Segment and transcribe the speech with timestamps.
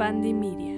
[0.00, 0.69] Fandi Media.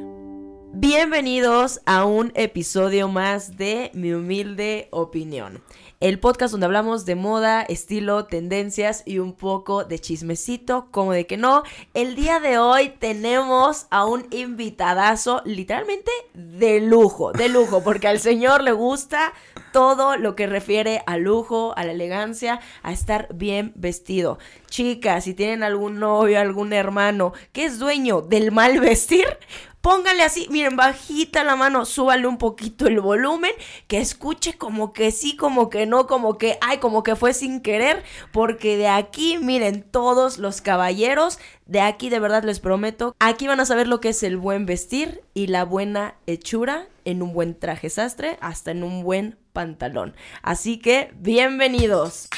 [0.82, 5.62] Bienvenidos a un episodio más de Mi Humilde Opinión
[6.02, 11.28] el podcast donde hablamos de moda, estilo, tendencias y un poco de chismecito, como de
[11.28, 11.62] que no.
[11.94, 18.18] El día de hoy tenemos a un invitadazo literalmente de lujo, de lujo, porque al
[18.18, 19.32] señor le gusta
[19.72, 24.40] todo lo que refiere al lujo, a la elegancia, a estar bien vestido.
[24.66, 29.26] Chicas, si tienen algún novio, algún hermano que es dueño del mal vestir,
[29.82, 33.50] Póngale así, miren, bajita la mano, súbale un poquito el volumen,
[33.88, 37.60] que escuche como que sí, como que no, como que, ay, como que fue sin
[37.60, 43.48] querer, porque de aquí, miren, todos los caballeros, de aquí de verdad les prometo, aquí
[43.48, 47.32] van a saber lo que es el buen vestir y la buena hechura en un
[47.32, 50.14] buen traje sastre, hasta en un buen pantalón.
[50.42, 52.28] Así que, bienvenidos.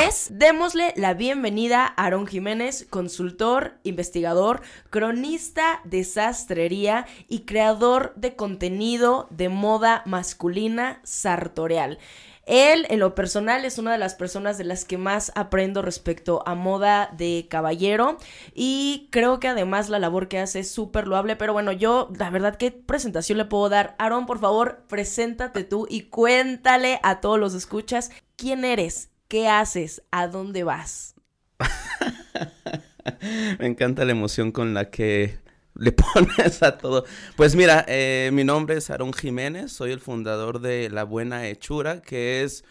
[0.00, 8.36] Pues démosle la bienvenida a Aaron Jiménez, consultor, investigador, cronista de sastrería y creador de
[8.36, 11.98] contenido de moda masculina sartorial.
[12.46, 16.44] Él, en lo personal, es una de las personas de las que más aprendo respecto
[16.46, 18.18] a moda de caballero
[18.54, 22.30] y creo que además la labor que hace es súper loable, pero bueno, yo, la
[22.30, 23.96] verdad, ¿qué presentación le puedo dar?
[23.98, 30.02] Aaron, por favor, preséntate tú y cuéntale a todos los escuchas quién eres, ¿Qué haces?
[30.10, 31.14] ¿A dónde vas?
[33.58, 35.38] Me encanta la emoción con la que
[35.74, 37.04] le pones a todo.
[37.36, 42.00] Pues mira, eh, mi nombre es Aaron Jiménez, soy el fundador de La Buena Hechura,
[42.00, 42.64] que es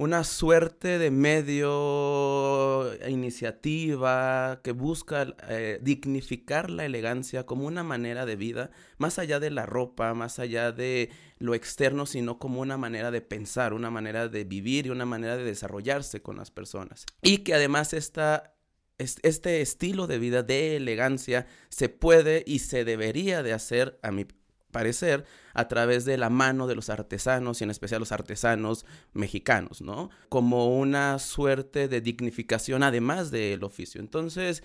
[0.00, 8.24] una suerte de medio, e iniciativa que busca eh, dignificar la elegancia como una manera
[8.24, 12.78] de vida, más allá de la ropa, más allá de lo externo, sino como una
[12.78, 17.04] manera de pensar, una manera de vivir y una manera de desarrollarse con las personas.
[17.20, 18.54] Y que además esta
[18.96, 24.26] este estilo de vida de elegancia se puede y se debería de hacer, a mi
[24.70, 29.82] parecer, a través de la mano de los artesanos y en especial los artesanos mexicanos,
[29.82, 30.10] ¿no?
[30.28, 34.00] Como una suerte de dignificación además del oficio.
[34.00, 34.62] Entonces,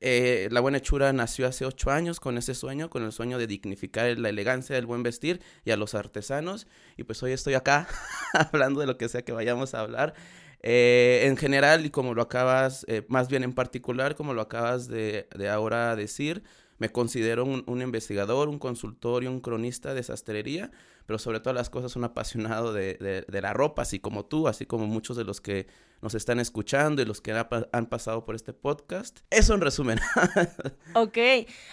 [0.00, 3.46] eh, la buena hechura nació hace ocho años con ese sueño, con el sueño de
[3.46, 6.66] dignificar la elegancia del buen vestir y a los artesanos.
[6.96, 7.88] Y pues hoy estoy acá
[8.32, 10.14] hablando de lo que sea que vayamos a hablar.
[10.60, 14.88] Eh, en general, y como lo acabas, eh, más bien en particular, como lo acabas
[14.88, 16.42] de, de ahora decir,
[16.78, 20.70] me considero un, investigador, un consultor y un cronista de sastrería,
[21.06, 24.86] pero sobre todas las cosas un apasionado de, la ropa, así como tú, así como
[24.86, 25.66] muchos de los que
[26.00, 27.32] nos están escuchando y los que
[27.72, 29.20] han pasado por este podcast.
[29.30, 29.98] Eso en resumen.
[30.94, 31.18] ok,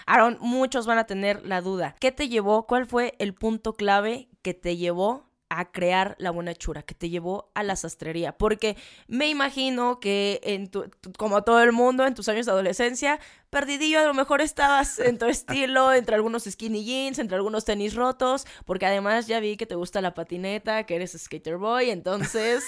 [0.07, 1.95] Aaron, muchos van a tener la duda.
[1.99, 2.65] ¿Qué te llevó?
[2.65, 7.09] ¿Cuál fue el punto clave que te llevó a crear la buena hechura, que te
[7.09, 8.37] llevó a la sastrería.
[8.37, 13.19] Porque me imagino que en tu, como todo el mundo, en tus años de adolescencia,
[13.49, 17.95] perdidillo, a lo mejor estabas en tu estilo, entre algunos skinny jeans, entre algunos tenis
[17.95, 21.89] rotos, porque además ya vi que te gusta la patineta, que eres skater boy.
[21.89, 22.63] Entonces,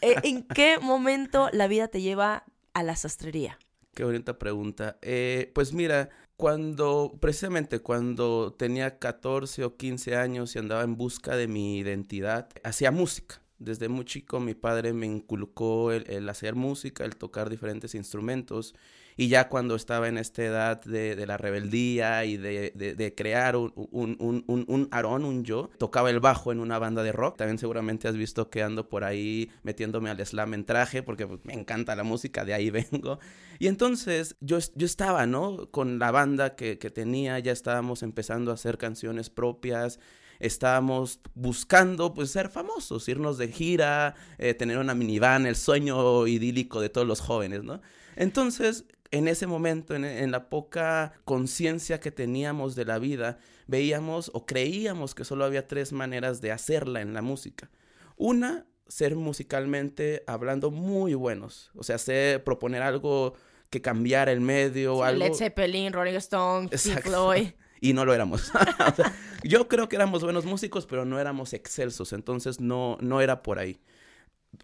[0.00, 2.44] eh, ¿en qué momento la vida te lleva
[2.74, 3.58] a la sastrería?
[3.94, 4.98] Qué bonita pregunta.
[5.00, 11.36] Eh, pues mira, cuando, precisamente cuando tenía 14 o 15 años y andaba en busca
[11.36, 13.40] de mi identidad, hacía música.
[13.58, 18.74] Desde muy chico mi padre me inculcó el, hacer música, el tocar diferentes instrumentos
[19.16, 24.16] y ya cuando estaba en esta edad de, la rebeldía y de, crear un, un,
[24.18, 24.88] un, un,
[25.24, 27.38] un yo, tocaba el bajo en una banda de rock.
[27.38, 31.40] También seguramente has visto que ando por ahí metiéndome al slam en traje porque pues,
[31.44, 33.18] me encanta la música, de ahí vengo.
[33.58, 35.70] Y entonces yo, yo estaba, ¿no?
[35.70, 39.98] Con la banda que, que tenía, ya estábamos empezando a hacer canciones propias
[40.38, 46.82] estábamos buscando pues ser famosos, irnos de gira, eh, tener una minivan, el sueño idílico
[46.82, 47.80] de todos los jóvenes, ¿no?
[48.16, 54.46] Entonces en ese momento, en, la poca conciencia que teníamos de la vida, veíamos o
[54.46, 57.70] creíamos que solo había tres maneras de hacerla en la música.
[58.16, 63.34] Una, ser musicalmente hablando muy buenos, o sea, ser, proponer algo
[63.70, 65.18] que cambiara el medio, algo...
[65.18, 67.48] Led Zeppelin, Rolling Stone, Floyd.
[67.78, 68.50] Y no lo éramos.
[69.44, 73.58] yo creo que éramos buenos músicos, pero no éramos excelsos, entonces no, no era por
[73.58, 73.80] ahí.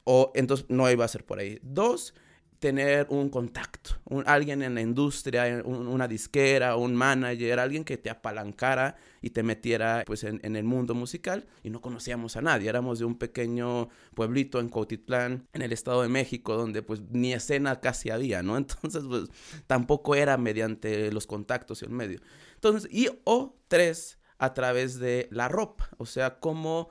[0.05, 1.59] O entonces no iba a ser por ahí.
[1.63, 2.15] Dos,
[2.63, 3.91] tener un contacto,
[4.25, 10.05] alguien en la industria, una disquera, un manager, alguien que te apalancara y te metiera
[10.07, 14.61] pues en, el mundo musical y no conocíamos a nadie, éramos de un pequeño pueblito
[14.61, 18.57] en Cuautitlán, en el Estado de México, donde pues ni escena casi había, ¿no?
[18.57, 19.25] Entonces pues
[19.67, 22.21] tampoco era mediante los contactos y el medio.
[22.55, 26.91] Entonces, y o tres, a través de la ropa, o sea, cómo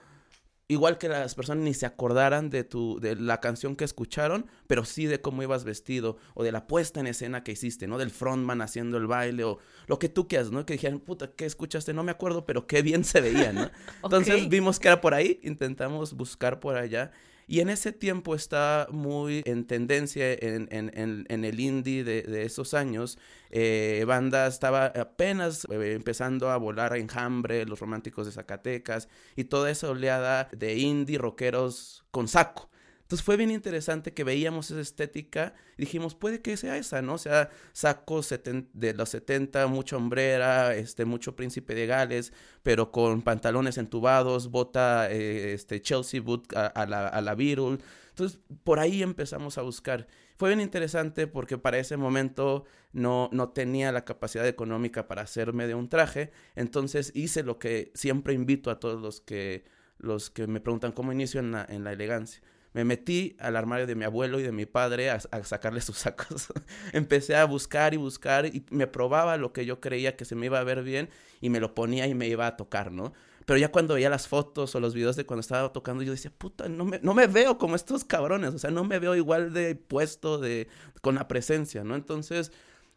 [0.71, 4.85] igual que las personas ni se acordaran de tu de la canción que escucharon, pero
[4.85, 7.97] sí de cómo ibas vestido o de la puesta en escena que hiciste, ¿no?
[7.97, 10.65] Del frontman haciendo el baile o lo que tú quieras, ¿no?
[10.65, 11.93] Que dijeran, "Puta, ¿qué escuchaste?
[11.93, 13.69] No me acuerdo, pero qué bien se veía, ¿no?"
[14.03, 17.11] Entonces vimos que era por ahí, intentamos buscar por allá
[17.47, 22.43] y en ese tiempo está muy en tendencia en, en, en, el indie de, de
[22.43, 23.17] esos años.
[23.49, 29.69] Eh, banda estaba apenas eh, empezando a volar Enjambre, Los Románticos de Zacatecas y toda
[29.69, 32.70] esa oleada de indie rockeros con saco.
[33.11, 37.15] Entonces fue bien interesante que veíamos esa estética y dijimos, puede que sea esa, ¿no?
[37.15, 38.33] O sea, sacos
[38.71, 42.31] de los 70, mucha hombrera, este, mucho príncipe de Gales,
[42.63, 47.79] pero con pantalones entubados, bota eh, este, Chelsea boot a, la, a la Beatle.
[48.11, 50.07] Entonces, por ahí empezamos a buscar.
[50.37, 55.67] Fue bien interesante porque para ese momento no, no tenía la capacidad económica para hacerme
[55.67, 56.31] de un traje.
[56.55, 59.65] Entonces hice lo que siempre invito a todos los que,
[59.97, 62.41] los que me preguntan cómo inicio en la, en la elegancia
[62.73, 66.47] me metí al armario de mi abuelo y de mi padre a, sacarle sus sacos.
[66.93, 70.45] Empecé a buscar y buscar y me probaba lo que yo creía que se me
[70.45, 71.09] iba a ver bien
[71.41, 73.13] y me lo ponía y me iba a tocar, ¿no?
[73.45, 76.31] Pero ya cuando veía las fotos o los videos de cuando estaba tocando, yo decía,
[76.37, 79.51] puta, no me, no me veo como estos cabrones, o sea, no me veo igual
[79.51, 80.67] de puesto, de,
[81.01, 81.95] con la presencia, ¿no?
[81.95, 82.51] Entonces,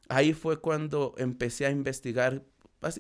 [0.09, 2.43] ahí fue cuando empecé a investigar,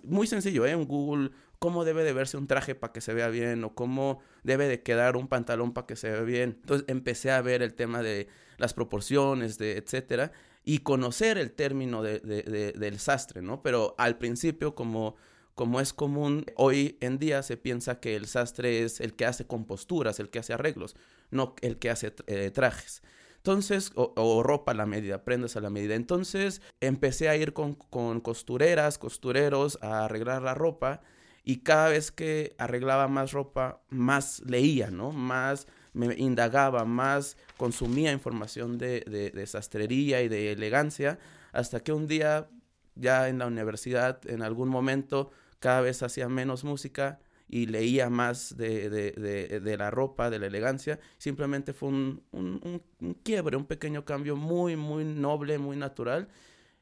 [0.05, 0.71] muy sencillo, ¿eh?
[0.71, 4.21] En Google, cómo debe de verse un traje para que se vea bien o cómo
[4.43, 6.59] debe de quedar un pantalón para que se vea bien.
[6.61, 8.29] Entonces empecé a ver el tema de
[8.59, 10.33] las proporciones, de etcétera,
[10.65, 13.63] y conocer el término de, del sastre, ¿no?
[13.63, 15.17] Pero al principio, como,
[15.55, 19.47] como es común, hoy en día se piensa que el sastre es el que hace
[19.47, 20.97] composturas, el que hace arreglos,
[21.31, 23.03] no el que hace eh, trajes.
[23.47, 25.97] Entonces, o, ropa a la medida, prendas a la medida.
[25.97, 31.03] Entonces, empecé a ir con, costureras, costureros a arreglar la ropa
[31.45, 35.13] y cada vez que arreglaba más ropa, más leía, ¿no?
[35.13, 39.03] Más me indagaba, más consumía información de,
[39.35, 41.19] de, sastrería y de elegancia,
[41.53, 42.49] hasta que un día,
[42.95, 48.57] ya en la universidad, en algún momento, cada vez hacía menos música y leía más
[48.57, 50.99] de, de la ropa, de la elegancia.
[51.19, 56.29] Simplemente fue un, un, un, quiebre, un pequeño cambio muy, muy noble, muy natural.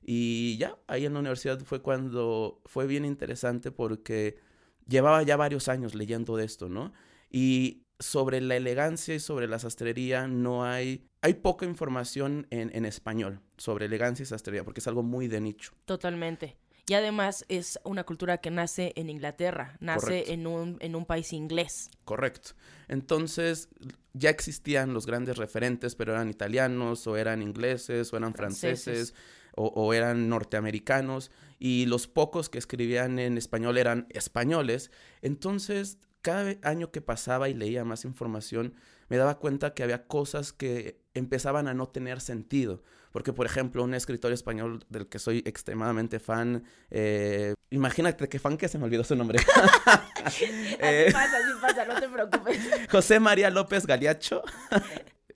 [0.05, 4.38] Y ya, ahí en la universidad fue cuando fue bien interesante porque
[4.87, 6.93] llevaba ya varios años leyendo de esto, ¿no?
[7.31, 12.85] Y sobre la elegancia y sobre la sastrería no hay, hay poca información en, en
[12.85, 15.73] español sobre elegancia y sastrería, porque es algo muy de nicho.
[15.85, 16.56] Totalmente.
[16.88, 21.32] Y además es una cultura que nace en Inglaterra, nace en un, en un país
[21.32, 21.90] inglés.
[22.05, 22.50] Correcto.
[22.88, 23.69] Entonces
[24.14, 29.14] ya existían los grandes referentes, pero eran italianos o eran ingleses o eran franceses
[29.55, 34.90] o, eran norteamericanos y los pocos que escribían en español eran españoles.
[35.20, 38.75] Entonces, cada año que pasaba y leía más información,
[39.08, 42.82] me daba cuenta que había cosas que empezaban a no tener sentido.
[43.12, 48.56] Porque, por ejemplo, un escritor español del que soy extremadamente fan, eh, imagínate que fan
[48.56, 49.38] que se me olvidó su nombre.
[50.25, 50.47] así
[50.81, 52.59] eh, pasa, así pasa, no te preocupes.
[52.91, 54.43] José María López Galiacho,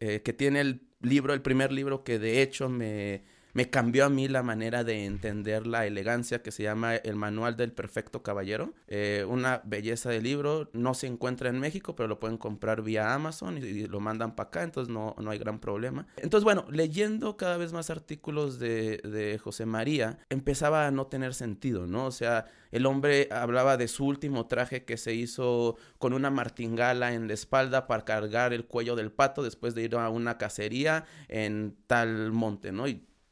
[0.00, 3.25] eh, que tiene el libro, el primer libro que de hecho me
[3.56, 7.56] me cambió a mí la manera de entender la elegancia que se llama El Manual
[7.56, 8.74] del Perfecto Caballero.
[8.86, 13.14] Eh, una belleza de libro, no se encuentra en México, pero lo pueden comprar vía
[13.14, 16.06] Amazon y, lo mandan para acá, entonces no, no hay gran problema.
[16.18, 21.32] Entonces, bueno, leyendo cada vez más artículos de, de José María, empezaba a no tener
[21.32, 22.04] sentido, ¿no?
[22.04, 27.14] O sea, el hombre hablaba de su último traje que se hizo con una martingala
[27.14, 31.06] en la espalda para cargar el cuello del pato después de ir a una cacería
[31.28, 32.86] en tal monte, ¿no?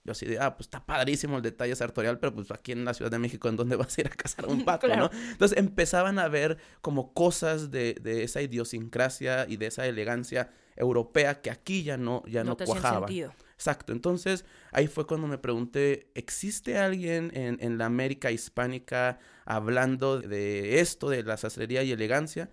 [0.05, 2.93] Yo así de, ah, pues está padrísimo el detalle sartorial, pero pues aquí en la
[2.93, 5.11] Ciudad de México, ¿en dónde vas a ir a cazar un pato, no?
[5.31, 11.41] Entonces empezaban a ver como cosas de, de, esa idiosincrasia y de esa elegancia europea
[11.41, 13.07] que aquí ya no, ya no, no cuajaba.
[13.55, 13.93] Exacto.
[13.93, 20.81] Entonces, ahí fue cuando me pregunté, ¿existe alguien en, en la América hispánica hablando de
[20.81, 22.51] esto, de la sastrería y elegancia?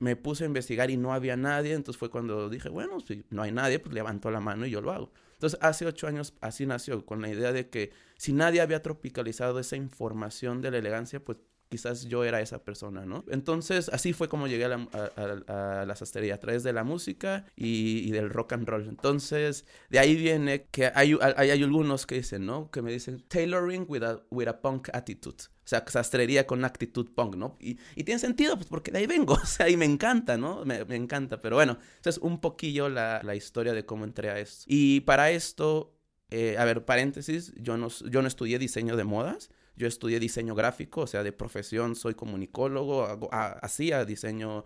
[0.00, 3.42] me puse a investigar y no había nadie, entonces fue cuando dije, bueno, si no
[3.42, 5.12] hay nadie, pues levanto la mano y yo lo hago.
[5.38, 9.60] Entonces, hace ocho años así nació, con la idea de que si nadie había tropicalizado
[9.60, 13.24] esa información de la elegancia, pues quizás yo era esa persona, ¿no?
[13.28, 18.10] Entonces, así fue como llegué a la, a, sastrería, a través de la música y,
[18.10, 18.88] del rock and roll.
[18.88, 22.70] Entonces, de ahí viene que hay, hay, algunos que dicen, ¿no?
[22.70, 25.44] Que me dicen, tailoring with a, with a punk attitude.
[25.64, 27.58] O sea, sastrería con actitud punk, ¿no?
[27.60, 30.64] Y, y, tiene sentido, pues porque de ahí vengo, o sea, y me encanta, ¿no?
[30.64, 34.30] Me, me encanta, pero bueno, esa es un poquillo la, la, historia de cómo entré
[34.30, 34.64] a esto.
[34.66, 35.94] Y para esto,
[36.30, 40.54] eh, a ver, paréntesis, yo no, yo no estudié diseño de modas, Yo estudié diseño
[40.54, 44.64] gráfico, o sea, de profesión soy comunicólogo, hago, hacía diseño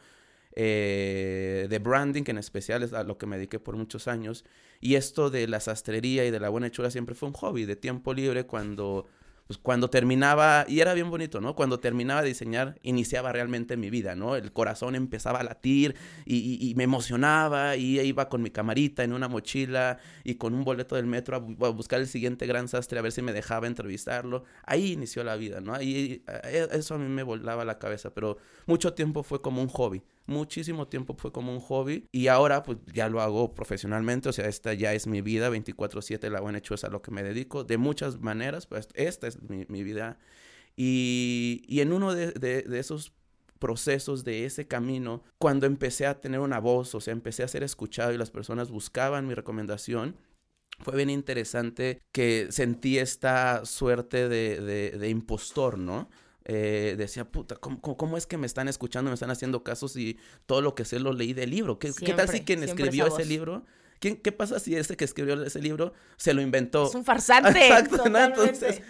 [0.55, 4.45] eh, de branding, en especial es a lo que me dediqué por muchos años.
[4.81, 7.77] Y esto de la sastrería y de la buena hechura siempre fue un hobby de
[7.77, 9.07] tiempo libre cuando
[9.47, 11.55] pues cuando terminaba, y era bien bonito, ¿no?
[11.55, 14.37] Cuando terminaba de diseñar, iniciaba realmente mi vida, ¿no?
[14.37, 19.29] El corazón empezaba a latir y, me emocionaba y iba con mi camarita en una
[19.29, 21.39] mochila y con un boleto del metro a,
[21.71, 24.45] buscar el siguiente gran sastre a ver si me dejaba entrevistarlo.
[24.65, 25.75] Ahí inició la vida, ¿no?
[25.75, 29.69] Ahí, eh, eso a mí me volaba la cabeza, pero mucho tiempo fue como un
[29.69, 34.33] hobby muchísimo tiempo fue como un hobby y ahora pues ya lo hago profesionalmente, o
[34.33, 37.23] sea, esta ya es mi vida, 24/7 la buena hecho es a lo que me
[37.23, 40.19] dedico, de muchas maneras, pues esta es mi, vida.
[40.77, 43.13] Y, y, en uno de, de, de, esos
[43.59, 47.63] procesos, de ese camino, cuando empecé a tener una voz, o sea, empecé a ser
[47.63, 50.17] escuchado y las personas buscaban mi recomendación,
[50.81, 54.61] fue bien interesante que sentí esta suerte de,
[54.99, 56.09] de impostor, ¿no?
[56.45, 60.61] Eh, decía, puta, ¿cómo, es que me están escuchando, me están haciendo casos y todo
[60.61, 61.79] lo que sé lo leí del libro?
[61.79, 63.65] ¿Qué, tal si quien escribió ese libro?
[64.01, 66.89] ¿Quién, ¿Qué pasa si ese que escribió ese libro se lo inventó?
[66.89, 67.51] Es un farsante.
[67.69, 68.83] Exacto, Entonces,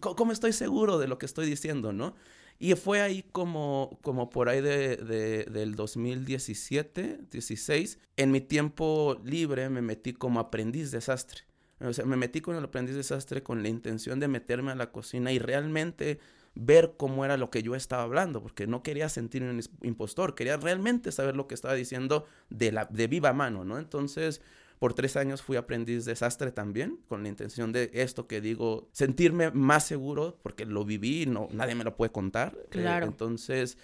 [0.00, 2.14] ¿cómo estoy seguro de lo que estoy diciendo, no?
[2.58, 9.20] Y fue ahí como, como por ahí de, de, del 2017, 16, en mi tiempo
[9.24, 11.42] libre me metí como aprendiz desastre.
[11.80, 14.90] O sea, me metí con el aprendiz desastre con la intención de meterme a la
[14.90, 16.18] cocina y realmente
[16.56, 20.56] ver cómo era lo que yo estaba hablando, porque no quería sentirme un impostor, quería
[20.56, 23.78] realmente saber lo que estaba diciendo de, la, de viva mano, ¿no?
[23.78, 24.40] Entonces,
[24.78, 29.50] por tres años fui aprendiz desastre también, con la intención de esto que digo, sentirme
[29.50, 32.56] más seguro, porque lo viví, no, nadie me lo puede contar.
[32.56, 33.06] Eh, claro.
[33.06, 33.76] entonces,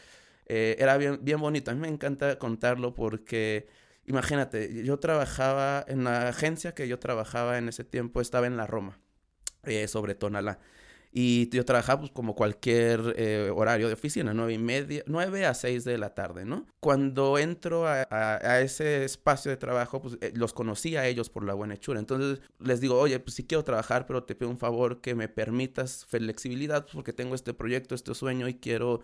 [0.46, 1.70] eh, era bien, bien bonito.
[1.70, 3.68] A mí me encanta contarlo porque,
[4.06, 8.66] imagínate, yo trabajaba en la agencia que yo trabajaba en ese tiempo, estaba en la
[8.66, 8.98] Roma,
[9.64, 10.58] eh, sobre Tonalá.
[11.14, 15.52] Y yo trabajaba pues, como cualquier eh, horario de oficina, nueve y media, nueve a
[15.52, 16.64] seis de la tarde, ¿no?
[16.80, 21.44] Cuando entro a, a, ese espacio de trabajo, pues eh, los conocí a ellos por
[21.44, 22.00] la buena hechura.
[22.00, 25.28] Entonces les digo, oye, pues sí quiero trabajar, pero te pido un favor que me
[25.28, 29.02] permitas flexibilidad pues, porque tengo este proyecto, este sueño y quiero,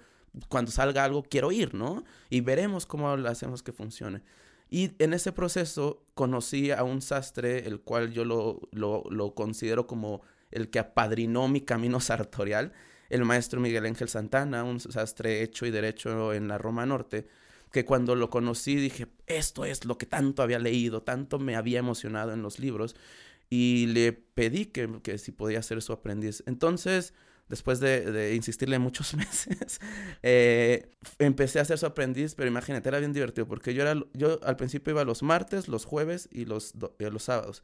[0.48, 2.04] cuando salga algo, quiero ir, ¿no?
[2.30, 4.22] Y veremos cómo hacemos que funcione.
[4.70, 9.86] Y en ese proceso conocí a un sastre, el cual yo lo, lo, lo considero
[9.86, 12.72] como el que apadrinó mi camino sartorial,
[13.10, 17.26] el maestro Miguel Ángel Santana, un sastre hecho y derecho en la Roma Norte,
[17.72, 21.78] que cuando lo conocí dije, esto es lo que tanto había leído, tanto me había
[21.78, 22.96] emocionado en los libros,
[23.50, 26.42] y le pedí que, que si podía ser su aprendiz.
[26.46, 27.14] Entonces,
[27.48, 29.80] después de, insistirle muchos meses,
[30.22, 34.38] eh, empecé a ser su aprendiz, pero imagínate, era bien divertido, porque yo, era, yo
[34.44, 37.62] al principio iba los martes, los jueves y los, y los sábados.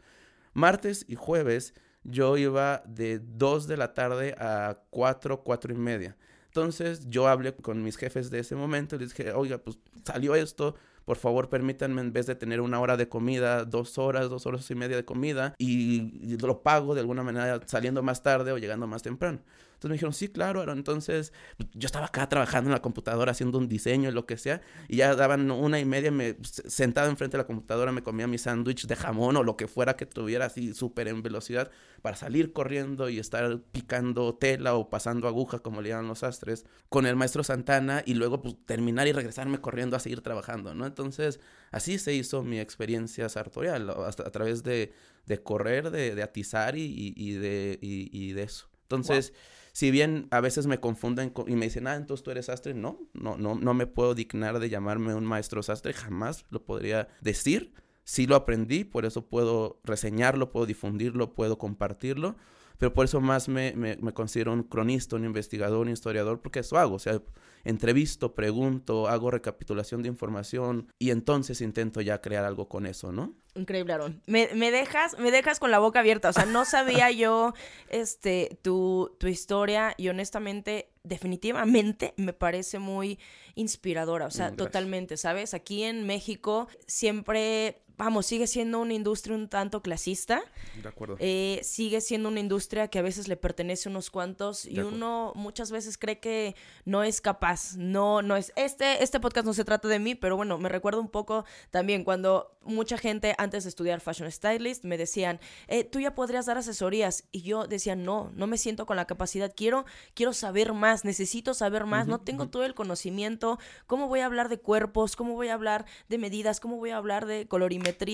[0.53, 6.17] Martes y jueves yo iba de 2 de la tarde a 4, 4 y media.
[6.47, 10.77] Entonces yo hablé con mis jefes de ese momento les dije, oiga, pues salió esto,
[11.05, 14.71] por favor permítanme en vez de tener una hora de comida, dos horas, dos horas
[14.71, 18.87] y media de comida y, lo pago de alguna manera saliendo más tarde o llegando
[18.87, 19.41] más temprano.
[19.75, 21.33] Entonces me dijeron, sí, claro, entonces
[21.75, 25.15] yo estaba acá trabajando en la computadora haciendo un diseño lo que sea y ya
[25.15, 28.97] daban una y media, me, sentado enfrente de la computadora me comía mi sándwich de
[28.97, 31.71] jamón o lo que fuera que tuviera así súper en velocidad
[32.01, 36.65] para salir corriendo y estar picando tela o pasando aguja como le llaman los astres
[36.89, 40.87] con el maestro Santana y luego pues terminar y regresarme corriendo a seguir trabajando, ¿no?
[40.95, 41.41] Entonces,
[41.73, 44.93] así se hizo mi experiencia sartorial, hasta a través de,
[45.27, 48.69] de correr, de, de atizar y, y, de, y, de eso.
[48.83, 49.33] Entonces,
[49.73, 53.01] si bien a veces me confunden y me dicen, ah, entonces tú eres sastre, no,
[53.13, 57.75] no, no, no me puedo dignar de llamarme un maestro sastre, jamás lo podría decir.
[58.05, 62.37] Sí lo aprendí, por eso puedo reseñarlo, puedo difundirlo, puedo compartirlo,
[62.79, 66.61] pero por eso más me, me, me, considero un cronista, un investigador, un historiador, porque
[66.61, 67.21] eso hago, o sea,
[67.65, 73.35] entrevisto, pregunto, hago recapitulación de información y entonces intento ya crear algo con eso, ¿no?
[73.57, 74.21] Increíble, Aaron.
[74.27, 77.55] Me, me, dejas, me dejas con la boca abierta, o sea, no sabía yo
[77.89, 83.19] este, tu, tu historia y honestamente, definitivamente me parece muy
[83.55, 85.55] inspiradora, o sea, totalmente, ¿sabes?
[85.55, 90.43] Aquí en México siempre vamos, sigue siendo una industria un tanto clasista.
[90.83, 91.17] De acuerdo.
[91.19, 95.33] Eh, sigue siendo una industria que a veces le pertenece a unos cuantos y uno
[95.35, 97.77] muchas veces cree que no es capaz.
[97.77, 98.53] No, no es.
[98.57, 102.05] Este, este podcast no se trata de mí, pero bueno, me recuerdo un poco también
[102.05, 106.59] cuando mucha gente antes de estudiar Fashion Stylist me decían, eh, tú ya podrías dar
[106.59, 107.25] asesorías.
[107.31, 109.53] Y yo decía, no, no me siento con la capacidad.
[109.55, 109.85] Quiero,
[110.15, 112.07] quiero saber más, necesito saber más.
[112.07, 113.59] no tengo todo el conocimiento.
[113.87, 115.17] ¿Cómo voy a hablar de cuerpos?
[115.17, 116.61] ¿Cómo voy a hablar de medidas?
[116.61, 117.47] ¿Cómo voy a hablar de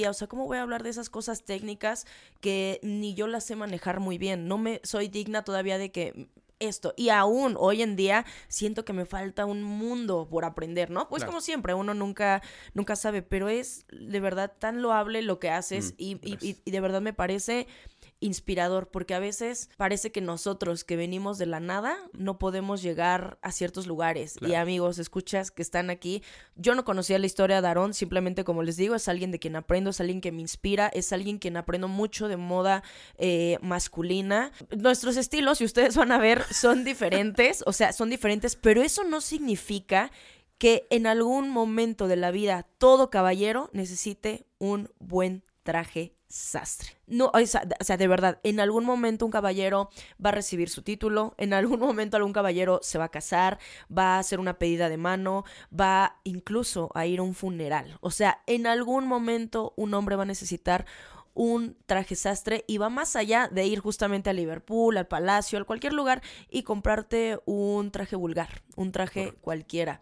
[0.09, 2.07] o sea, ¿cómo voy a hablar de esas cosas técnicas
[2.41, 4.49] que ni yo las sé manejar muy bien?
[4.49, 6.93] No me soy digna todavía de que esto.
[6.97, 11.09] Y aún hoy en día siento que me falta un mundo por aprender, ¿no?
[11.09, 11.31] Pues Claro.
[11.33, 12.43] como siempre, uno nunca,
[12.75, 16.81] nunca sabe, pero es de verdad tan loable lo que haces Mm, y- y de
[16.81, 17.67] verdad me parece
[18.21, 23.39] inspirador, porque a veces parece que nosotros que venimos de la nada no podemos llegar
[23.43, 24.37] a ciertos lugares.
[24.41, 26.23] Y amigos, escuchas que están aquí,
[26.55, 29.57] yo no conocía la historia de Aarón, simplemente como les digo, es alguien de quien
[29.57, 32.83] aprendo, es alguien que me inspira, es alguien quien aprendo mucho de moda
[33.17, 34.53] eh, masculina.
[34.77, 39.05] Nuestros estilos, si ustedes van a ver, son diferentes, o sea, son diferentes, pero eso
[39.05, 40.12] no significa
[40.59, 46.96] que en algún momento de la vida todo caballero necesite un buen traje sastre.
[47.06, 49.90] No, o sea, o sea, de verdad, en algún momento un caballero
[50.25, 53.58] va a recibir su título, en algún momento algún caballero se va a casar,
[53.96, 55.44] va a hacer una pedida de mano,
[55.78, 57.99] va incluso a ir a un funeral.
[58.00, 60.87] O sea, en algún momento un hombre va a necesitar
[61.34, 65.64] un traje sastre y va más allá de ir justamente a Liverpool, al Palacio, a
[65.64, 69.40] cualquier lugar y comprarte un traje vulgar, un traje Correcto.
[69.42, 70.00] cualquiera.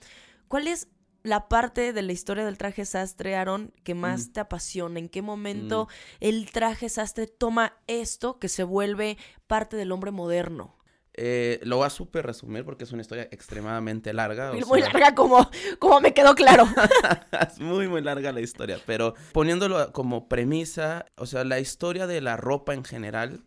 [0.49, 0.89] ¿Cuál es
[1.29, 4.33] la parte de la historia del traje sastre, Aaron, que más Mm.
[4.33, 4.99] te apasiona?
[4.99, 5.89] ¿En qué momento
[6.21, 9.17] el traje sastre toma esto que se vuelve
[9.47, 10.75] parte del hombre moderno?
[11.21, 14.53] Eh, lo voy a súper resumir porque es una historia extremadamente larga.
[14.53, 16.65] o Muy sea, larga como, como me quedó claro.
[17.49, 22.21] es muy, muy larga la historia, pero poniéndolo como premisa, o sea, la historia de
[22.21, 23.41] la ropa en general,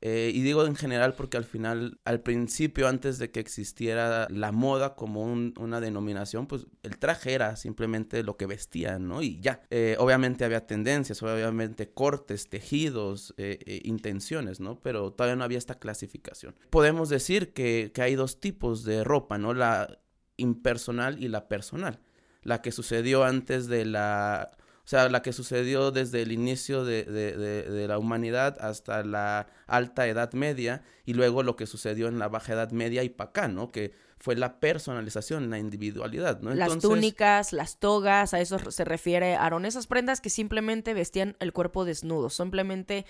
[0.00, 4.52] eh, y digo en general porque al final, al principio, antes de que existiera la
[4.52, 9.22] moda como un- una denominación, pues el traje era simplemente lo que vestían, ¿no?
[9.22, 9.62] Y ya.
[9.70, 14.80] Eh, obviamente había tendencias, obviamente cortes, tejidos, eh, eh, intenciones, ¿no?
[14.80, 16.54] Pero todavía no había esta clasificación.
[16.70, 19.54] Podemos decir que, que hay dos tipos de ropa, ¿no?
[19.54, 19.98] La
[20.36, 22.00] impersonal y la personal
[22.42, 24.50] la que sucedió antes de la...
[24.84, 29.02] O sea, la que sucedió desde el inicio de, de- de- de la humanidad hasta
[29.02, 33.08] la alta edad media y luego lo que sucedió en la baja edad media y
[33.08, 33.72] para acá, ¿no?
[33.72, 36.52] Que fue la personalización, la individualidad, ¿no?
[36.54, 39.64] Las túnicas, las togas, a eso se refiere Aaron.
[39.64, 43.06] Esas prendas que simplemente vestían el cuerpo desnudo, simplemente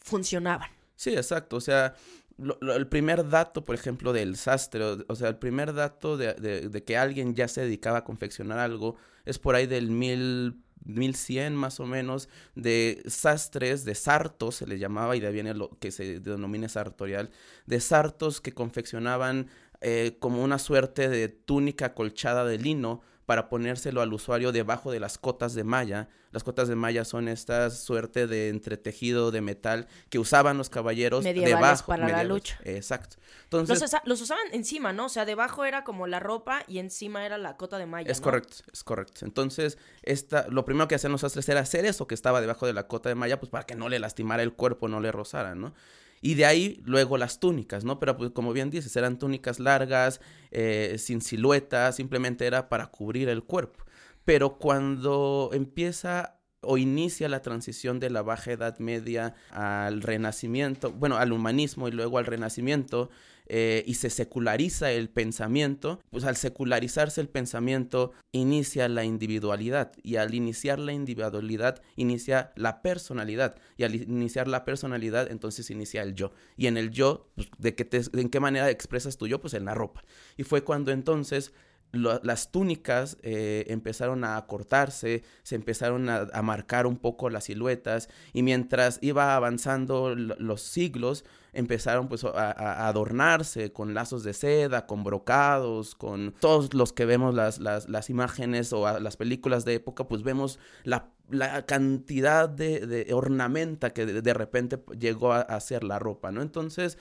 [0.00, 0.68] funcionaban.
[0.96, 1.56] Sí, exacto.
[1.56, 1.94] O sea,
[2.36, 6.16] lo- lo- el primer dato, por ejemplo, del sastre, o, o sea, el primer dato
[6.16, 9.90] de, de- de que alguien ya se dedicaba a confeccionar algo es por ahí del
[9.90, 15.32] mil, 1100 más o menos, de sastres, de sartos, se le llamaba, y de ahí
[15.32, 17.30] viene lo que se denomina sartorial,
[17.66, 19.48] de sartos que confeccionaban
[19.80, 25.00] eh, como una suerte de túnica colchada de lino para ponérselo al usuario debajo de
[25.00, 26.08] las cotas de malla.
[26.30, 31.22] Las cotas de malla son esta suerte de entretejido de metal que usaban los caballeros
[31.24, 31.86] Medievales debajo.
[31.86, 32.58] para la lucha.
[32.64, 33.16] Exacto.
[33.50, 35.06] Los, Entonces, los usaban encima, ¿no?
[35.06, 38.10] O sea, debajo era como la ropa y encima era la cota de malla.
[38.10, 38.24] es ¿no?
[38.24, 39.24] correcto, es correcto.
[39.24, 42.72] Entonces, esta, lo primero que hacían los sastres era hacer eso que estaba debajo de
[42.72, 45.54] la cota de malla, pues para que no le lastimara el cuerpo, no le rozara,
[45.54, 45.72] ¿no?
[46.24, 48.00] Y de ahí luego las túnicas, ¿no?
[48.00, 53.28] Pero pues como bien dices, eran túnicas largas, eh, sin silueta, simplemente era para cubrir
[53.28, 53.84] el cuerpo.
[54.24, 61.18] Pero cuando empieza o inicia la transición de la baja edad media al renacimiento, bueno,
[61.18, 63.10] al humanismo y luego al renacimiento,
[63.46, 70.16] eh, y se seculariza el pensamiento, pues al secularizarse el pensamiento inicia la individualidad y
[70.16, 76.14] al iniciar la individualidad inicia la personalidad y al iniciar la personalidad entonces inicia el
[76.14, 79.40] yo y en el yo, pues, ¿de, qué te- ¿en qué manera expresas tu yo?
[79.40, 80.04] Pues en la ropa.
[80.36, 81.52] Y fue cuando entonces
[81.94, 88.42] las túnicas eh, empezaron a cortarse, se empezaron a, marcar un poco las siluetas y
[88.42, 91.24] mientras iba avanzando los siglos
[91.54, 97.34] empezaron pues a, adornarse con lazos de seda, con brocados, con todos los que vemos
[97.34, 103.12] las, las, imágenes o las películas de época pues vemos la, la cantidad de, de
[103.14, 106.42] ornamenta que de, de repente llegó a, a ser la ropa, ¿no?
[106.42, 106.98] Entonces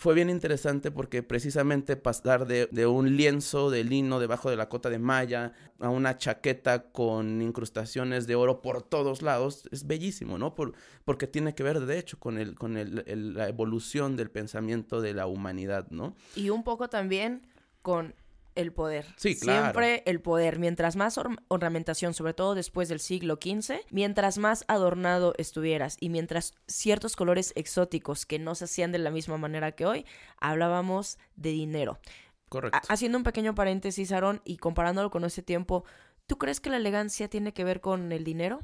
[0.00, 4.68] fue bien interesante porque precisamente pasar de, de un lienzo de lino debajo de la
[4.68, 10.38] cota de malla a una chaqueta con incrustaciones de oro por todos lados es bellísimo,
[10.38, 10.54] ¿no?
[10.54, 10.72] Por,
[11.04, 15.00] porque tiene que ver, de hecho, con, el, con el- el- la evolución del pensamiento
[15.00, 16.14] de la humanidad, ¿no?
[16.36, 17.42] Y un poco también
[17.82, 18.14] con
[18.58, 19.06] el poder.
[19.16, 19.62] Sí, claro.
[19.62, 20.58] Siempre el poder.
[20.58, 26.08] Mientras más or- ornamentación, sobre todo después del siglo XV, mientras más adornado estuvieras y
[26.10, 30.04] mientras ciertos colores exóticos que no se hacían de la misma manera que hoy,
[30.40, 31.98] hablábamos de dinero.
[32.48, 32.78] Correcto.
[32.78, 35.84] Ha- haciendo un pequeño paréntesis, Aaron, y comparándolo con ese tiempo,
[36.26, 38.60] ¿tú crees que la elegancia tiene que ver con el dinero?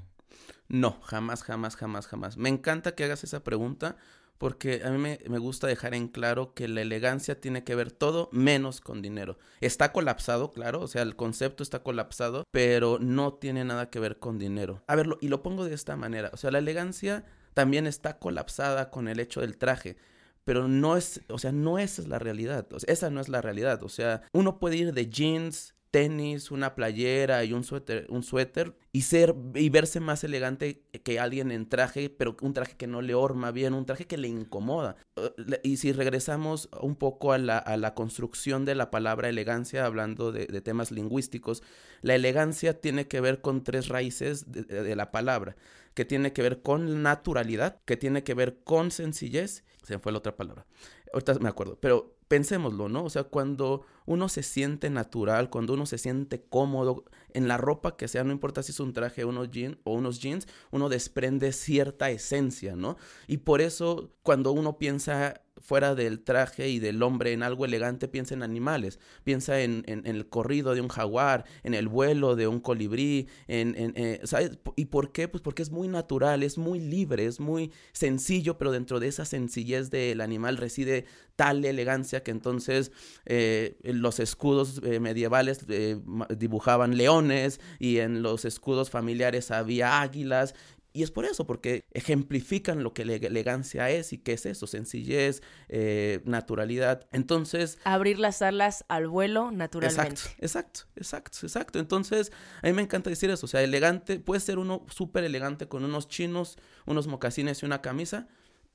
[0.68, 2.36] No, jamás, jamás, jamás, jamás.
[2.36, 3.96] Me encanta que hagas esa pregunta
[4.38, 8.28] porque a mí me, gusta dejar en claro que la elegancia tiene que ver todo
[8.32, 9.38] menos con dinero.
[9.60, 14.18] Está colapsado, claro, o sea, el concepto está colapsado, pero no tiene nada que ver
[14.18, 14.82] con dinero.
[14.86, 18.18] A ver, lo- y lo pongo de esta manera, o sea, la elegancia también está
[18.18, 19.96] colapsada con el hecho del traje,
[20.44, 23.82] pero no es, o sea, no esa es la realidad, esa no es la realidad,
[23.82, 28.74] o sea, uno puede ir de jeans, tenis, una playera y un suéter, un suéter
[28.90, 33.00] y ser y verse más elegante que alguien en traje, pero un traje que no
[33.00, 34.96] le orma bien, un traje que le incomoda.
[35.16, 35.28] Uh,
[35.62, 40.32] y si regresamos un poco a la, a la construcción de la palabra elegancia, hablando
[40.32, 41.62] de, de, temas lingüísticos,
[42.02, 45.54] la elegancia tiene que ver con tres raíces de, de la palabra,
[45.94, 50.10] que tiene que ver con naturalidad, que tiene que ver con sencillez, se me fue
[50.10, 50.66] la otra palabra,
[51.12, 53.04] ahorita me acuerdo, pero pensémoslo, ¿no?
[53.04, 57.96] O sea, cuando uno se siente natural, cuando uno se siente cómodo en la ropa
[57.96, 61.52] que sea, no importa si es un traje unos jeans, o unos jeans, uno desprende
[61.52, 62.96] cierta esencia, ¿no?
[63.26, 68.08] Y por eso cuando uno piensa fuera del traje y del hombre en algo elegante,
[68.08, 72.60] piensa en animales, piensa en, el corrido de un jaguar, en el vuelo de un
[72.60, 74.58] colibrí, en, eh, ¿sabes?
[74.76, 75.28] ¿Y por qué?
[75.28, 79.24] Pues porque es muy natural, es muy libre, es muy sencillo, pero dentro de esa
[79.24, 82.92] sencillez del animal reside tal elegancia que entonces
[83.24, 86.00] eh, los escudos eh, medievales eh,
[86.36, 90.54] dibujaban leones y en los escudos familiares había águilas
[90.96, 94.68] y es por eso, porque ejemplifican lo que la elegancia es y qué es eso,
[94.68, 97.08] sencillez, eh, naturalidad.
[97.10, 97.80] Entonces...
[97.82, 100.22] Abrir las alas al vuelo naturalmente.
[100.38, 101.78] Exacto, exacto, exacto, exacto.
[101.80, 102.30] Entonces,
[102.62, 105.84] a mí me encanta decir eso, o sea, elegante, puede ser uno súper elegante con
[105.84, 108.28] unos chinos, unos mocasines y una camisa,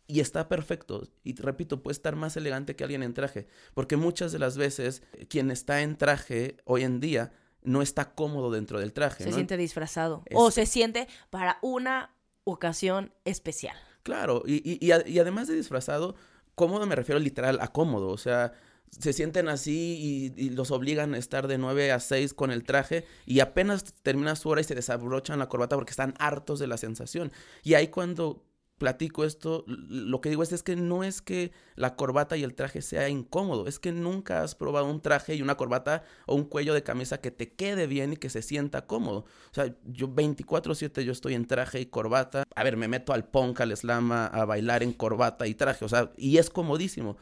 [0.10, 1.08] y está perfecto.
[1.24, 5.04] Y repito, puede estar más elegante que alguien en traje, porque muchas de las veces
[5.30, 9.24] quien está en traje hoy en día no está cómodo dentro del traje.
[9.24, 10.24] Se siente disfrazado.
[10.34, 13.78] O se siente para una ocasión especial.
[14.02, 16.16] Claro, y, y, y, además de disfrazado,
[16.56, 18.08] cómodo me refiero literal a cómodo.
[18.08, 18.54] O sea,
[18.90, 23.06] se sienten así y, los obligan a estar de 9 a 6 con el traje
[23.28, 26.78] y apenas termina su hora y se desabrochan la corbata porque están hartos de la
[26.78, 27.32] sensación.
[27.62, 28.49] Y ahí cuando
[28.80, 32.82] platico esto, lo que digo es, que no es que la corbata y el traje
[32.82, 36.74] sea incómodo, es que nunca has probado un traje y una corbata o un cuello
[36.74, 39.26] de camisa que te quede bien y que se sienta cómodo.
[39.52, 42.44] O sea, yo 24/7 yo estoy en traje y corbata.
[42.56, 45.90] A ver, me meto al punk, al slam, a bailar en corbata y traje, o
[45.90, 47.18] sea, y es comodísimo.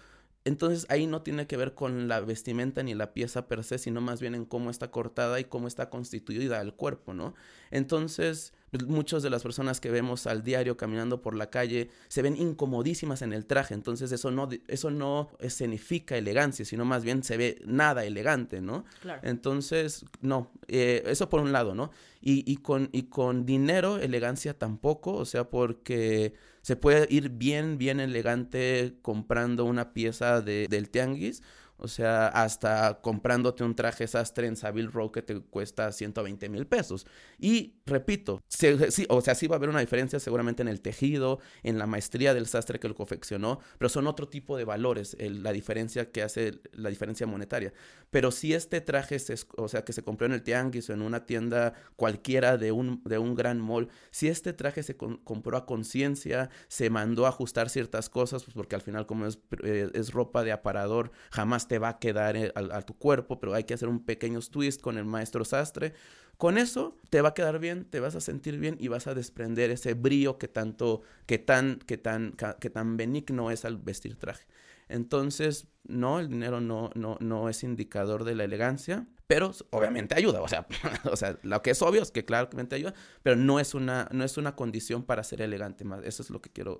[0.45, 3.99] Entonces ahí no tiene que ver con la vestimenta ni la pieza per se, sino
[3.99, 7.33] más bien en cómo está cortada y cómo está constituida el cuerpo, ¿no?
[7.69, 8.53] Entonces,
[8.85, 13.21] muchas de las personas que vemos al diario caminando por la calle se ven incomodísimas
[13.21, 17.61] en el traje, entonces eso no, eso no escenifica elegancia, sino más bien se ve
[17.65, 18.85] nada elegante, ¿no?
[19.01, 19.21] Claro.
[19.23, 21.91] Entonces, no, eh, eso por un lado, ¿no?
[22.21, 27.77] Y, y, con, y con dinero, elegancia tampoco, o sea, porque se puede ir bien,
[27.77, 31.41] bien elegante comprando una pieza de, del tianguis
[31.77, 36.65] o sea, hasta comprándote un traje sastre en Savile Row que te cuesta 120 mil
[36.65, 37.05] pesos.
[37.37, 41.39] Y repito, sí, o sea, sí va a haber una diferencia seguramente en el tejido,
[41.63, 45.51] en la maestría del sastre que lo confeccionó, pero son otro tipo de valores, la
[45.51, 47.73] diferencia que hace la diferencia monetaria.
[48.09, 51.01] Pero si este traje, se, o sea, que se compró en el tianguis o en
[51.01, 55.65] una tienda cualquiera de un, de un gran mall, si este traje se compró a
[55.65, 60.11] conciencia, se mandó a ajustar ciertas cosas, pues porque al final como es, eh, es
[60.11, 63.73] ropa de aparador, jamás te va a quedar eh, a, tu cuerpo, pero hay que
[63.73, 65.93] hacer un pequeño twist con el maestro sastre.
[66.37, 69.13] Con eso te va a quedar bien, te vas a sentir bien y vas a
[69.13, 74.17] desprender ese brillo que tanto, que tan, que tan, que tan benigno es al vestir
[74.17, 74.45] traje.
[74.89, 80.41] Entonces, no, el dinero no, no, no es indicador de la elegancia, pero obviamente ayuda.
[80.41, 80.65] O sea,
[81.11, 84.23] o sea, lo que es obvio es que claramente ayuda, pero no es una, no
[84.23, 85.83] es una condición para ser elegante.
[85.83, 86.03] Más.
[86.03, 86.79] Eso es lo que quiero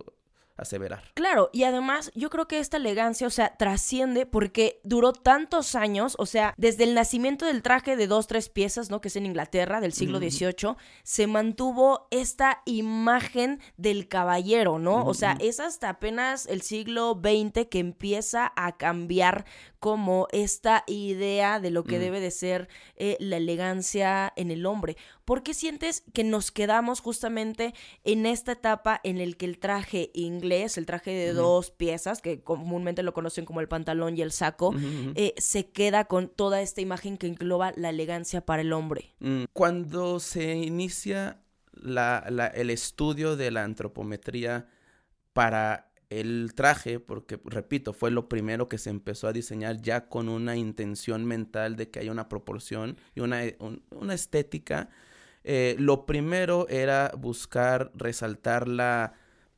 [0.58, 1.04] aseverar.
[1.13, 6.15] Claro, y además yo creo que esta elegancia, o sea, trasciende porque duró tantos años,
[6.17, 9.02] o sea, desde el nacimiento del traje de dos, tres piezas, ¿no?
[9.02, 15.06] Que es en Inglaterra del siglo XVIII, se mantuvo esta imagen del caballero, ¿no?
[15.06, 19.46] O sea, es hasta apenas el siglo XX que empieza a cambiar
[19.80, 24.98] como esta idea de lo que debe de ser eh, la elegancia en el hombre.
[25.24, 30.10] ¿Por qué sientes que nos quedamos justamente en esta etapa en el que el traje
[30.13, 34.31] inglés, el traje de dos piezas, que comúnmente lo conocen como el pantalón y el
[34.31, 34.73] saco,
[35.15, 39.13] eh, se queda con toda esta imagen que engloba la elegancia para el hombre?
[39.19, 41.41] Mm, cuando se inicia
[41.73, 44.67] el estudio de la antropometría
[45.33, 50.29] para el traje, porque repito, fue lo primero que se empezó a diseñar ya con
[50.29, 53.41] una intención mental de que haya una proporción y una,
[53.91, 54.89] una estética
[55.49, 59.13] eh, lo primero era buscar resaltar la,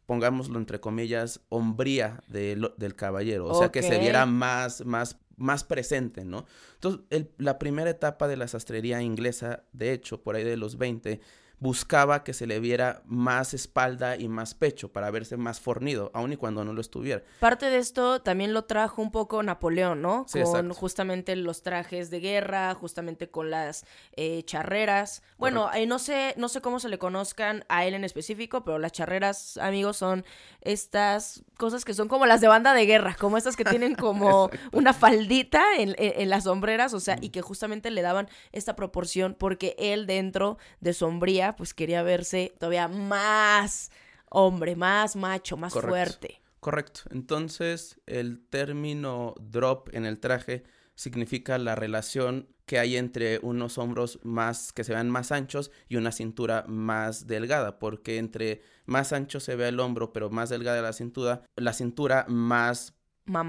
[0.09, 6.25] pongámoslo entre comillas, hombría del caballero, o sea, que se viera más, más, más presente,
[6.25, 6.47] ¿no?
[6.73, 11.21] Entonces, la primera etapa de la sastrería inglesa, de hecho, por ahí de los 20,
[11.59, 16.33] buscaba que se le viera más espalda y más pecho para verse más fornido, aun
[16.33, 17.23] y cuando no lo estuviera.
[17.39, 20.25] Parte de esto también lo trajo un poco Napoleón, ¿no?
[20.43, 25.21] con justamente los trajes de guerra, justamente con las eh, charreras.
[25.37, 28.79] Bueno, eh, no sé, no sé cómo se le conozcan a él en específico, pero
[28.79, 30.25] las charreras, amigos, son
[30.61, 34.49] estas cosas que son como las de banda de guerra, como estas que tienen como
[34.71, 39.35] una faldita en, en, las sombreras, o sea, y que justamente le daban esta proporción
[39.37, 43.91] porque él dentro de sombría, pues quería verse todavía más
[44.29, 46.41] hombre, más macho, más fuerte.
[46.59, 47.01] Correcto.
[47.11, 50.63] Entonces, el término drop en el traje
[50.95, 55.95] significa la relación que hay entre unos hombros más que se vean más anchos y
[55.95, 60.81] una cintura más delgada, porque entre más ancho se ve el hombro, pero más delgada
[60.81, 62.93] la cintura, la cintura más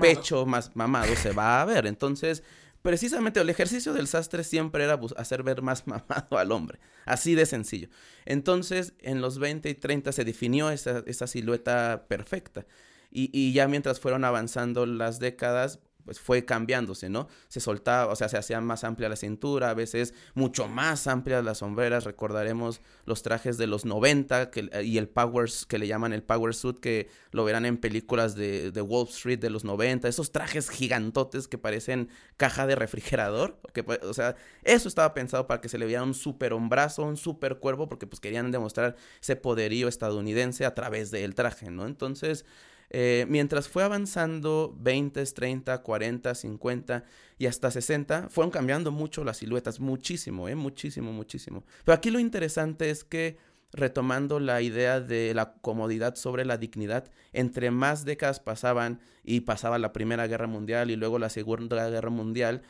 [0.00, 1.86] pecho, más mamado se va a ver.
[1.86, 2.44] Entonces,
[2.82, 7.46] precisamente el ejercicio del sastre siempre era hacer ver más mamado al hombre, así de
[7.46, 7.88] sencillo.
[8.24, 12.66] Entonces, en los 20 y 30 se definió esa, silueta perfecta.
[13.12, 17.28] Y, ya mientras fueron avanzando las décadas, pues fue cambiándose, ¿no?
[17.46, 21.44] Se soltaba, o sea, se hacía más amplia la cintura, a veces mucho más amplias
[21.44, 26.12] las sombreras, recordaremos los trajes de los 90 que, y el power, que le llaman
[26.12, 30.08] el power suit, que lo verán en películas de, de Wall Street de los 90,
[30.08, 35.60] esos trajes gigantotes que parecen caja de refrigerador, que, o sea, eso estaba pensado para
[35.60, 39.36] que se le viera un super hombrazo, un super cuerpo, porque pues querían demostrar ese
[39.36, 41.86] poderío estadounidense a través del traje, ¿no?
[41.86, 42.44] Entonces,
[42.90, 47.04] eh, mientras fue avanzando 20, 30, 40, 50
[47.38, 50.56] y hasta 60, fueron cambiando mucho las siluetas, muchísimo, ¿eh?
[50.56, 51.64] muchísimo, muchísimo.
[51.84, 53.38] Pero aquí lo interesante es que
[53.72, 59.78] retomando la idea de la comodidad sobre la dignidad, entre más décadas pasaban y pasaba
[59.78, 62.62] la Primera Guerra Mundial y luego la Segunda Guerra Mundial,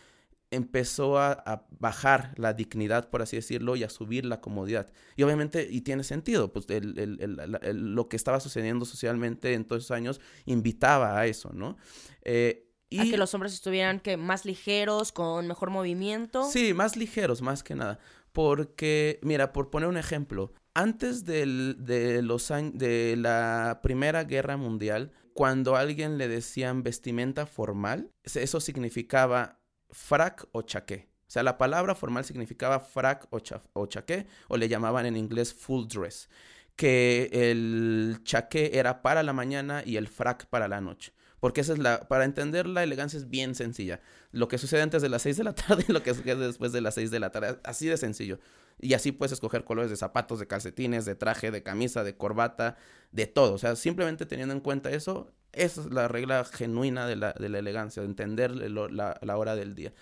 [0.51, 4.91] empezó a, bajar la dignidad, por así decirlo, y a subir la comodidad.
[5.17, 10.21] Y obviamente, y tiene sentido, pues lo que estaba sucediendo socialmente en todos esos años
[10.47, 11.77] invitaba a eso, ¿no?
[12.23, 12.99] Eh, y...
[12.99, 16.51] A que los hombres estuvieran que más ligeros, con mejor movimiento.
[16.51, 18.01] Sí, más ligeros, más que nada.
[18.33, 25.13] Porque, mira, por poner un ejemplo, antes del, de, los de la Primera Guerra Mundial,
[25.35, 29.60] cuando a alguien le decían vestimenta formal, eso significaba
[29.92, 31.09] frac o chaqué.
[31.22, 33.40] O sea, la palabra formal significaba frac o,
[33.74, 36.29] o chaqué, o le llamaban en inglés full dress,
[36.76, 41.12] que el chaqué era para la mañana y el frac para la noche.
[41.40, 44.00] Porque esa es la, para entender la elegancia es bien sencilla.
[44.31, 46.72] Lo que sucede antes de las 6 de la tarde y lo que sucede después
[46.72, 47.59] de las 6 de la tarde.
[47.64, 48.38] Así de sencillo.
[48.81, 52.77] Y así puedes escoger colores de zapatos, de calcetines, de traje, de camisa, de corbata,
[53.12, 53.55] de todo.
[53.55, 57.49] O sea, simplemente teniendo en cuenta eso, esa es la regla genuina de la, de
[57.49, 59.93] la elegancia, de entender la, hora del día.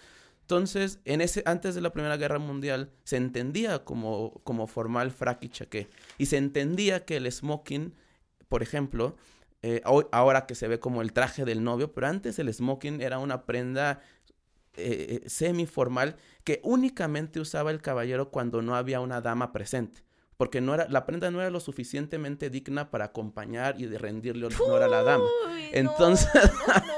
[0.42, 5.42] Entonces, en ese, antes de la Primera Guerra Mundial, se entendía como, como formal frac
[5.44, 5.88] y chaqué.
[6.16, 7.94] Y se entendía que el smoking,
[8.48, 9.16] por ejemplo,
[9.62, 13.18] eh, ahora que se ve como el traje del novio, pero antes el smoking era
[13.18, 14.00] una prenda
[14.78, 16.16] eh, eh, semi-formal
[16.48, 20.02] que únicamente usaba el caballero cuando no había una dama presente
[20.38, 24.46] porque no era, la prenda no era lo suficientemente digna para acompañar y de rendirle
[24.46, 25.26] honor a la dama.
[25.72, 26.30] Entonces...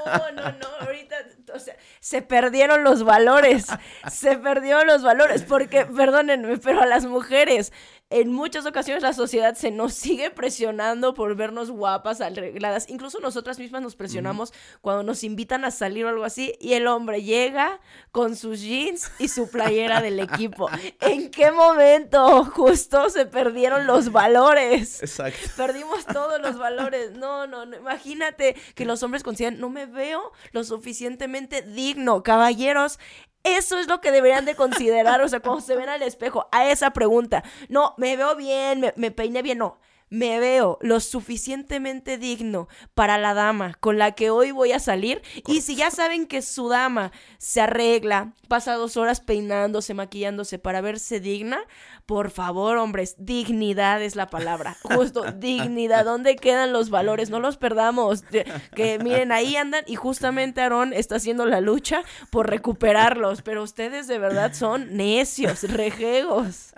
[0.05, 1.15] No, no, no, ahorita,
[1.53, 3.65] o sea, se perdieron los valores,
[4.09, 7.73] se perdieron los valores, porque, perdónenme, pero a las mujeres
[8.11, 12.89] en muchas ocasiones la sociedad se nos sigue presionando por vernos guapas, arregladas.
[12.89, 16.87] Incluso nosotras mismas nos presionamos cuando nos invitan a salir o algo así y el
[16.87, 17.79] hombre llega
[18.11, 20.69] con sus jeans y su playera del equipo.
[20.99, 25.01] ¿En qué momento justo se perdieron los valores?
[25.01, 25.39] Exacto.
[25.57, 27.11] Perdimos todos los valores.
[27.13, 27.77] No, no, no.
[27.77, 32.23] Imagínate que los hombres consideran, no me veo lo suficientemente digno.
[32.23, 32.99] Caballeros,
[33.43, 36.69] eso es lo que deberían de considerar, o sea, cuando se ven al espejo, a
[36.69, 37.43] esa pregunta.
[37.69, 39.79] No, me veo bien, me, me peiné bien, no
[40.11, 45.21] me veo lo suficientemente digno para la dama con la que hoy voy a salir.
[45.47, 50.81] Y si ya saben que su dama se arregla, pasa dos horas peinándose, maquillándose para
[50.81, 51.61] verse digna,
[52.11, 54.75] por favor, hombres, dignidad es la palabra.
[54.83, 56.03] Justo, dignidad.
[56.03, 57.29] ¿Dónde quedan los valores?
[57.29, 58.25] No los perdamos.
[58.75, 63.43] Que miren, ahí andan y justamente Aarón está haciendo la lucha por recuperarlos.
[63.43, 66.73] Pero ustedes de verdad son necios, rejegos.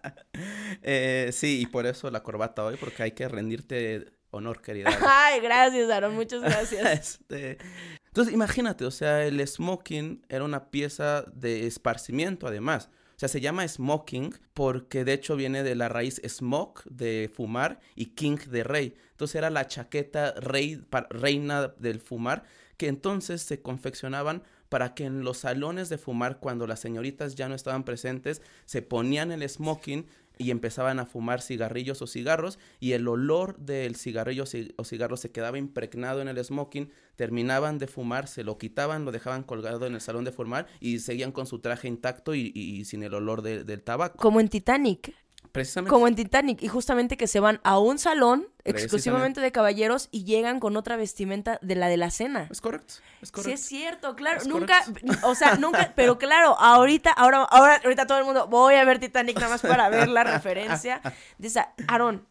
[0.83, 4.91] Eh, sí, y por eso la corbata hoy, porque hay que rendirte honor, querida.
[5.01, 6.85] Ay, gracias, Aaron, muchas gracias.
[6.85, 7.57] Este,
[8.05, 12.91] entonces, imagínate, o sea, el smoking era una pieza de esparcimiento, además.
[13.23, 18.07] Sea, se llama smoking porque de hecho viene de la raíz smoke, de fumar, y
[18.07, 18.95] king, de rey.
[19.11, 22.43] Entonces era la chaqueta rey, reina del fumar,
[22.75, 27.47] que entonces se confeccionaban para que en los salones de fumar, cuando las señoritas ya
[27.47, 30.05] no estaban presentes, se ponían el smoking
[30.37, 34.45] y empezaban a fumar cigarrillos o cigarros y el olor del cigarrillo
[34.77, 39.11] o cigarro se quedaba impregnado en el smoking, terminaban de fumar, se lo quitaban, lo
[39.11, 43.03] dejaban colgado en el salón de formar y seguían con su traje intacto y, sin
[43.03, 44.17] el olor del tabaco.
[44.17, 45.13] Como en Titanic.
[45.51, 45.89] Precisamente.
[45.89, 46.61] Como en Titanic.
[46.63, 50.95] Y justamente que se van a un salón exclusivamente de caballeros y llegan con otra
[50.95, 52.47] vestimenta de la de la cena.
[52.49, 53.49] Es correcto, es correcto.
[53.49, 54.41] Sí, es cierto, claro.
[54.45, 54.83] nunca,
[55.23, 58.99] o sea, nunca, pero claro, ahorita, ahora, ahora, ahorita todo el mundo, voy a ver
[58.99, 61.01] Titanic nada más para ver la referencia
[61.37, 61.73] de esa.
[61.87, 62.25] Aaron,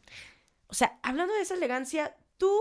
[0.69, 2.53] o sea, hablando de esa elegancia, tú,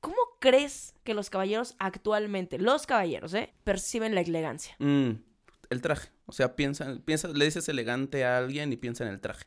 [0.00, 4.76] ¿cómo crees que los caballeros actualmente, los caballeros, eh, perciben la elegancia?
[4.78, 5.12] Mm,
[5.70, 6.10] el traje.
[6.26, 9.46] O sea, piensa, piensa, le dices elegante a alguien y piensa en el traje.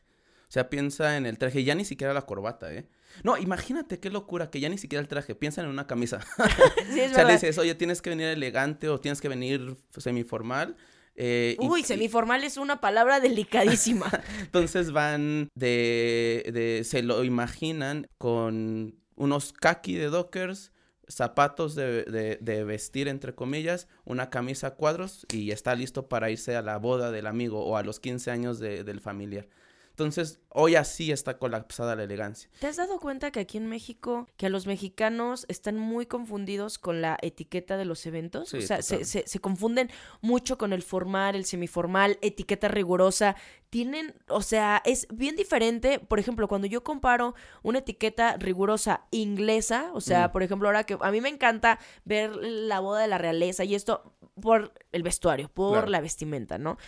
[0.54, 2.86] Sea, piensa en el traje, ya ni siquiera la corbata, ¿eh?
[3.24, 6.20] No, imagínate qué locura, que ya ni siquiera el traje, piensa en una camisa.
[6.92, 9.76] sí, es o sea, le dices, oye, tienes que venir elegante o tienes que venir
[9.98, 10.76] semiformal.
[11.16, 14.08] Eh, Uy, semiformal es una palabra delicadísima.
[14.42, 20.70] Entonces van de, de, se lo imaginan con unos kaki de dockers,
[21.08, 26.30] zapatos de, de, de, vestir, entre comillas, una camisa a cuadros y está listo para
[26.30, 29.48] irse a la boda del amigo o a los 15 años del familiar.
[29.94, 32.50] Entonces, hoy así está colapsada la elegancia.
[32.58, 36.80] ¿Te has dado cuenta que aquí en México, que a los mexicanos están muy confundidos
[36.80, 38.52] con la etiqueta de los eventos?
[38.52, 43.36] o sea, se, se, confunden mucho con el formal, el semiformal, etiqueta rigurosa.
[43.70, 46.00] Tienen, o sea, es bien diferente.
[46.00, 50.32] Por ejemplo, cuando yo comparo una etiqueta rigurosa inglesa, o sea, mm.
[50.32, 53.76] por ejemplo, ahora que a mí me encanta ver la boda de la realeza y
[53.76, 56.78] esto por el vestuario, por la vestimenta, ¿no?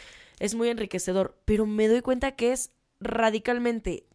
[0.41, 4.07] Es muy enriquecedor, pero me doy cuenta que es radicalmente.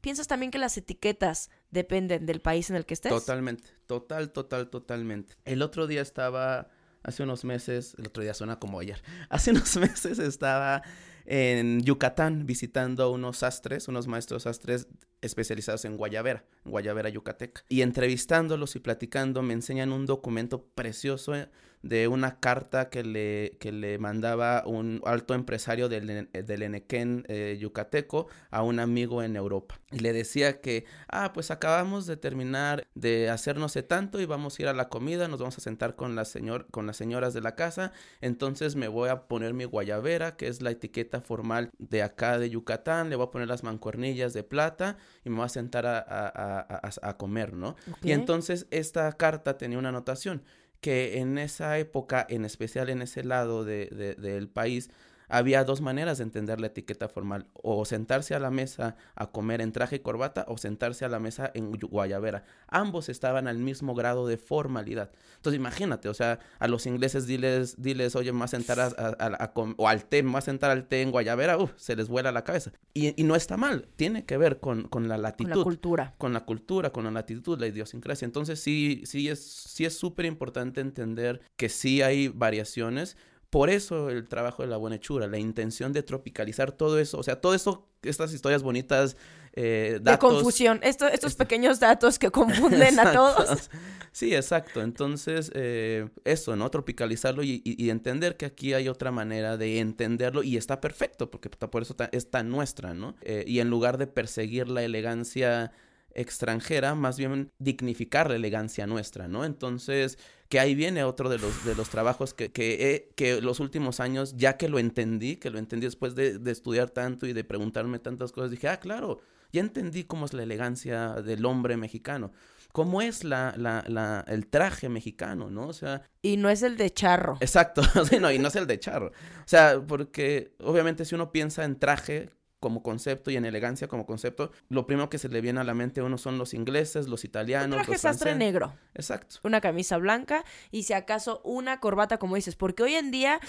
[0.00, 3.10] ¿Piensas también que las etiquetas dependen del país en el que estés?
[3.10, 5.34] Totalmente, total, total, totalmente.
[5.44, 6.68] El otro día estaba,
[7.02, 10.82] hace unos meses, el otro día suena como ayer, hace unos meses estaba
[11.30, 14.86] en Yucatán visitando unos sastres, unos maestros sastres
[15.20, 17.64] especializados en guayabera, en guayabera yucateca.
[17.68, 21.34] Y entrevistándolos y platicando me enseñan un documento precioso
[21.82, 27.56] de una carta que le, que le mandaba un alto empresario del, del Enequén eh,
[27.60, 29.80] yucateco a un amigo en Europa.
[29.90, 34.26] Y le decía que, ah, pues acabamos de terminar de hacer no sé tanto y
[34.26, 36.96] vamos a ir a la comida, nos vamos a sentar con, la señor, con las
[36.96, 41.20] señoras de la casa, entonces me voy a poner mi guayabera, que es la etiqueta
[41.20, 45.36] formal de acá de Yucatán, le voy a poner las mancuernillas de plata y me
[45.36, 47.76] voy a sentar a, a, a, comer, ¿no?
[48.02, 50.42] Y entonces esta carta tenía una anotación
[50.80, 54.90] que en esa época, en especial en ese lado de, de, del país,
[55.28, 59.60] había dos maneras de entender la etiqueta formal, o sentarse a la mesa a comer
[59.60, 62.44] en traje y corbata o sentarse a la mesa en guayabera.
[62.68, 65.10] Ambos estaban al mismo grado de formalidad.
[65.36, 70.04] Entonces imagínate, o sea, a los ingleses diles, diles oye, más sentar a, o al
[70.04, 72.72] té, más sentar al té en guayabera, se les vuela la cabeza.
[72.94, 75.50] Y, y no está mal, tiene que ver con, con la latitud.
[75.50, 76.14] Con la cultura.
[76.18, 78.26] Con la cultura, con la latitud, la idiosincrasia.
[78.26, 83.16] Entonces sí, sí es sí es súper importante entender que sí hay variaciones,
[83.50, 87.22] por eso el trabajo de la buena hechura, la intención de tropicalizar todo eso, o
[87.22, 89.16] sea, todo eso, estas historias bonitas,
[89.54, 90.30] eh, datos.
[90.30, 93.70] De confusión, estos este pequeños datos que confunden a todos.
[94.10, 94.82] Sí, exacto.
[94.82, 96.70] Entonces, eh, eso, ¿no?
[96.70, 101.82] Tropicalizarlo y, entender que aquí hay otra manera de entenderlo y está perfecto, porque por
[101.82, 103.14] eso es tan nuestra, ¿no?
[103.22, 105.70] Eh, y en lugar de perseguir la elegancia
[106.14, 109.44] extranjera, más bien dignificar la elegancia nuestra, ¿no?
[109.44, 114.00] Entonces, que ahí viene otro de los, de los trabajos que, que, que los últimos
[114.00, 117.44] años, ya que lo entendí, que lo entendí después de, de, estudiar tanto y de
[117.44, 119.20] preguntarme tantas cosas, dije, ah, claro,
[119.52, 122.32] ya entendí cómo es la elegancia del hombre mexicano,
[122.72, 125.68] cómo es la, la, la, el traje mexicano, ¿no?
[125.68, 126.02] O sea...
[126.22, 127.36] Y no es el de charro.
[127.40, 127.82] Exacto,
[128.20, 129.08] no, y no es el de charro.
[129.08, 134.06] O sea, porque obviamente si uno piensa en traje, como concepto y en elegancia como
[134.06, 137.08] concepto, lo primero que se le viene a la mente a uno son los ingleses,
[137.08, 137.78] los italianos.
[137.78, 138.74] Un traje sastre negro.
[138.94, 139.36] Exacto.
[139.44, 143.40] Una camisa blanca y si acaso una corbata, como dices, porque hoy en día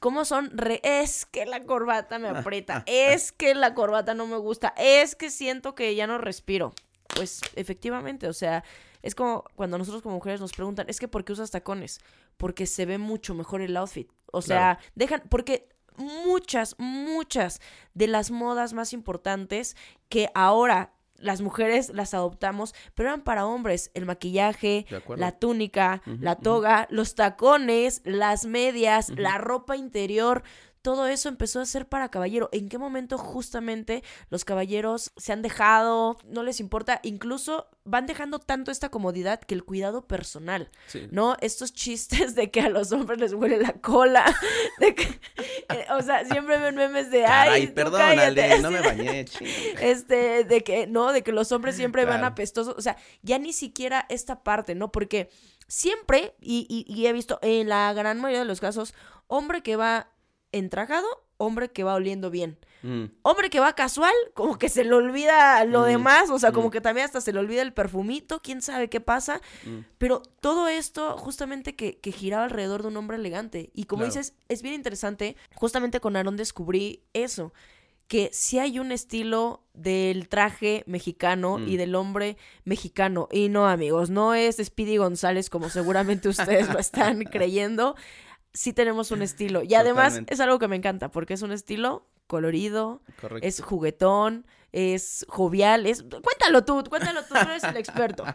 [0.00, 0.50] ¿Cómo son?
[0.56, 5.14] Re es que la corbata me aprieta, es que la corbata no me gusta, es
[5.14, 6.72] que siento que ya no respiro.
[7.14, 8.64] Pues efectivamente, o sea,
[9.02, 12.00] es como cuando nosotros como mujeres nos preguntan, es que ¿por qué usas tacones?
[12.36, 14.10] Porque se ve mucho mejor el outfit.
[14.32, 17.60] O sea, dejan, porque muchas, muchas
[17.94, 19.76] de las modas más importantes
[20.08, 23.90] que ahora las mujeres las adoptamos, pero eran para hombres.
[23.94, 24.86] El maquillaje,
[25.16, 30.42] la túnica, la toga, los tacones, las medias, la ropa interior.
[30.84, 32.50] Todo eso empezó a ser para caballero.
[32.52, 38.38] ¿En qué momento justamente los caballeros se han dejado, no les importa, incluso van dejando
[38.38, 41.08] tanto esta comodidad que el cuidado personal, Sí.
[41.10, 41.36] ¿no?
[41.40, 44.24] Estos chistes de que a los hombres les huele la cola,
[44.78, 45.04] de que,
[45.70, 49.24] eh, o sea, siempre ven memes de, ay, Caray, tú perdónale, cállate", no me bañé,
[49.24, 49.48] ching.
[49.80, 52.32] este, de que, no, de que los hombres siempre van Claro.
[52.34, 54.92] apestosos, o sea, ya ni siquiera esta parte, ¿no?
[54.92, 55.30] Porque
[55.66, 58.92] siempre, y, y, y he visto en la gran mayoría de los casos,
[59.28, 60.08] hombre que va
[60.58, 62.58] entrajado, hombre que va oliendo bien.
[62.82, 66.52] Mm, Hombre que va casual, como que se le olvida lo Mm, demás, o sea,
[66.52, 66.70] como mm.
[66.70, 69.40] que también hasta se le olvida el perfumito, quién sabe qué pasa.
[69.96, 73.70] Pero todo esto justamente que, que giraba alrededor de un hombre elegante.
[73.74, 74.14] Y como Claro.
[74.14, 77.54] dices, es bien interesante, justamente con Aaron descubrí eso,
[78.06, 83.28] que sí hay un estilo del traje mexicano y del hombre mexicano.
[83.32, 87.96] Y no, amigos, no es Speedy González como seguramente ustedes lo están creyendo.
[88.54, 89.62] Sí tenemos un estilo.
[89.62, 90.34] Y además Totalmente.
[90.34, 93.46] es algo que me encanta, porque es un estilo colorido, Correcto.
[93.46, 96.02] es juguetón, es jovial, es...
[96.02, 98.24] Cuéntalo tú, cuéntalo tú, tú eres el experto.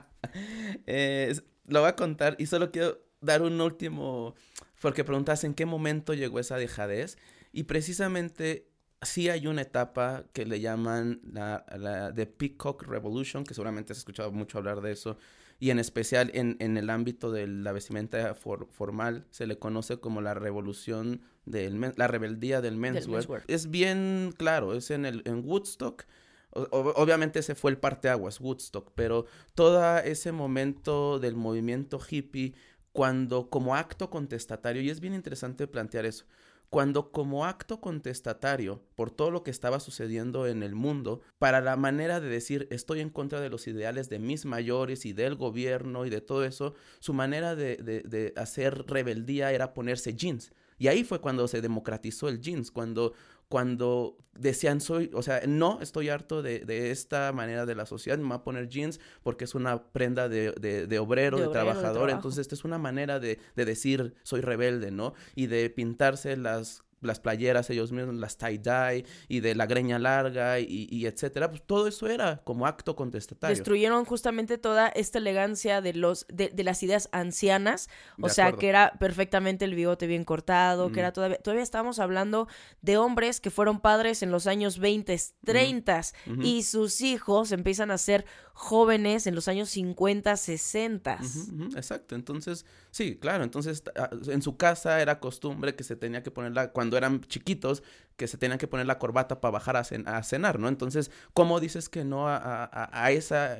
[0.85, 1.33] Eh,
[1.65, 4.35] lo voy a contar y solo quiero dar un último,
[4.79, 7.17] porque preguntas en qué momento llegó esa dejadez
[7.51, 8.69] y precisamente
[9.01, 13.99] sí hay una etapa que le llaman la, la The Peacock Revolution, que seguramente has
[13.99, 15.17] escuchado mucho hablar de eso,
[15.59, 19.97] y en especial en, en el ámbito de la vestimenta for- formal se le conoce
[19.97, 23.09] como la revolución del men- la rebeldía del menswear.
[23.17, 23.43] menswear.
[23.47, 26.03] Es bien claro, es en el en Woodstock.
[26.51, 32.53] O- obviamente ese fue el parteaguas, Woodstock, pero todo ese momento del movimiento hippie,
[32.91, 36.25] cuando como acto contestatario, y es bien interesante plantear eso,
[36.69, 41.75] cuando como acto contestatario por todo lo que estaba sucediendo en el mundo, para la
[41.75, 46.05] manera de decir estoy en contra de los ideales de mis mayores y del gobierno
[46.05, 50.51] y de todo eso, su manera de, de- hacer rebeldía era ponerse jeans.
[50.77, 53.13] Y ahí fue cuando se democratizó el jeans, cuando,
[53.49, 58.17] cuando decían soy, o sea, no, estoy harto de, de esta manera de la sociedad,
[58.17, 61.51] me voy a poner jeans porque es una prenda de, de- de obrero, De obrero,
[61.51, 65.13] trabajador, entonces esta es una manera de, de decir soy rebelde, ¿no?
[65.35, 70.59] Y de pintarse las las playeras ellos mismos, las tie-dye y de la greña larga
[70.59, 73.55] y, y etcétera, pues todo eso era como acto contestatario.
[73.55, 77.89] Destruyeron justamente toda esta elegancia de los de, de las ideas ancianas,
[78.19, 78.59] o De sea, acuerdo.
[78.59, 82.47] que era perfectamente el bigote bien cortado, que era todavía todavía estábamos hablando
[82.81, 86.41] de hombres que fueron padres en los años 20, 30 Ujú.
[86.41, 91.19] y sus hijos empiezan a ser jóvenes en los años 50, 60.
[91.21, 95.95] Ujú, ujú, exacto, entonces, sí, claro, entonces ah, en su casa era costumbre que se
[95.95, 97.83] tenía que poner la, cuando eran chiquitos,
[98.17, 100.67] que se tenían que poner la corbata para bajar a, cen- a cenar, ¿no?
[100.67, 103.57] Entonces, ¿cómo dices que no a, a- a- a esa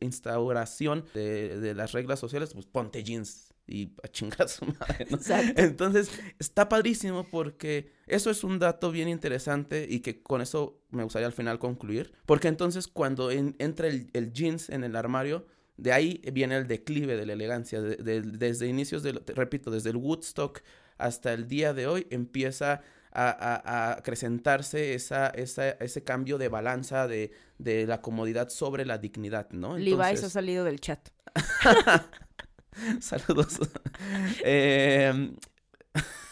[0.00, 2.52] instauración de, de las reglas sociales?
[2.54, 5.18] Pues ponte jeans y a chingar a su madre, ¿no?
[5.56, 11.02] Entonces, está padrísimo porque eso es un dato bien interesante y que con eso me
[11.02, 12.12] gustaría al final concluir.
[12.26, 15.46] Porque entonces cuando en- entra el, el jeans en el armario,
[15.76, 17.80] de ahí viene el declive de la elegancia.
[17.82, 20.60] de- de- desde inicios, del, repito, desde el Woodstock
[20.98, 22.82] hasta el día de hoy empieza
[23.12, 28.84] a, a- a acrecentarse esa, esa, ese cambio de balanza de, de la comodidad sobre
[28.84, 29.78] la dignidad, ¿no?
[29.78, 31.08] Levi's ha Entonces- salido del chat.
[33.00, 33.58] Saludos.
[34.44, 35.32] Eh,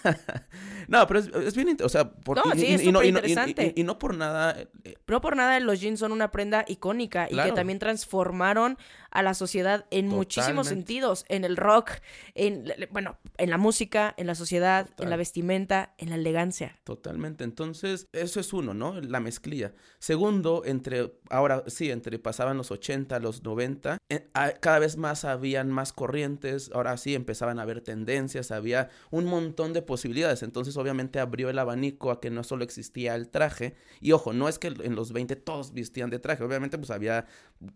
[0.88, 3.10] no, pero es, es bien, o sea, por- No, y, sí, es y no, y,
[3.12, 4.54] no, y- no por nada,
[4.84, 8.76] eh, No por nada los jeans son una prenda icónica y que también transformaron
[9.14, 11.90] a la sociedad en muchísimos sentidos, en el rock,
[12.34, 16.76] en bueno, en la música, en la sociedad, en la vestimenta, en la elegancia.
[16.84, 17.44] totalmente.
[17.44, 19.00] Entonces, eso es uno, ¿no?
[19.00, 19.72] La mezclilla.
[19.98, 25.24] Segundo, entre, ahora sí, entre pasaban los 80, los 90, eh, a- cada vez más
[25.24, 30.42] habían más corrientes, ahora sí empezaban a haber tendencias, había un montón de posibilidades.
[30.42, 33.74] Entonces, obviamente, abrió el abanico a que no solo existía el traje.
[34.00, 37.26] Y ojo, no es que en los 20 todos vestían de traje, obviamente, pues había,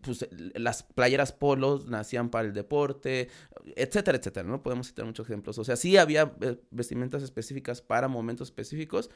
[0.01, 3.29] pues, las playeras polos nacían para el deporte,
[3.75, 4.63] etcétera, etcétera, ¿no?
[4.63, 5.57] Podemos citar muchos ejemplos.
[5.57, 9.09] O sea, sí había eh, vestimentas específicas para momentos específicos,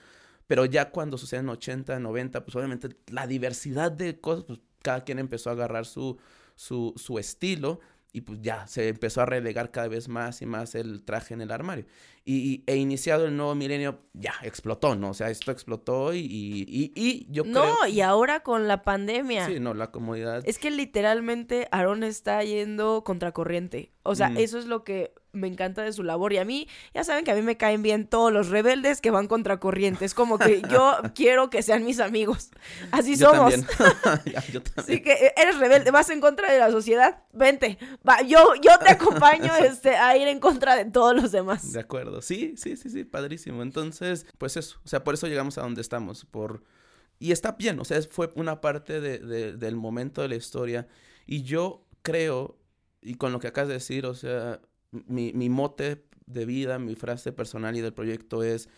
[0.48, 5.20] pero ya cuando suceden 80, 90, pues obviamente la diversidad de cosas, pues cada quien
[5.20, 6.18] empezó a agarrar su,
[6.56, 7.80] su, su estilo
[8.16, 11.42] y pues ya se empezó a relegar cada vez más y más el traje en
[11.42, 11.86] el armario.
[12.24, 15.10] Y, y- e iniciado el nuevo milenio, ya explotó, ¿no?
[15.10, 17.88] O sea, esto explotó y, y, y- yo No, creo...
[17.92, 19.48] y ahora con la pandemia.
[19.48, 20.44] Sí, no, la comodidad...
[20.46, 23.92] Es que literalmente Aaron está yendo contracorriente.
[24.04, 24.38] O sea, Mm.
[24.38, 26.32] eso es lo que me encanta de su labor.
[26.32, 29.12] Y a mí, ya saben que a mí me caen bien todos los rebeldes que
[29.12, 30.06] van contra corriente.
[30.06, 32.52] Es como que yo quiero que sean mis amigos.
[32.92, 33.54] Así somos.
[34.52, 34.64] yo también.
[34.78, 37.78] Así que eh, eres rebelde, vas en contra de la sociedad, vente.
[38.08, 41.74] Va, yo, yo te acompaño este, a ir en contra de todos los demás.
[41.74, 42.22] De acuerdo.
[42.22, 43.64] Sí, sí, sí, sí, padrísimo.
[43.64, 44.80] Entonces, pues eso.
[44.86, 46.26] O sea, por eso llegamos a donde estamos.
[46.26, 46.64] Por...
[47.20, 50.88] Y está bien, o sea, fue una parte de, del momento de la historia.
[51.26, 52.58] Y yo creo,
[53.02, 54.60] y con lo que acabas de decir, o sea,
[55.08, 58.70] mi, mote de vida, mi frase personal y del proyecto es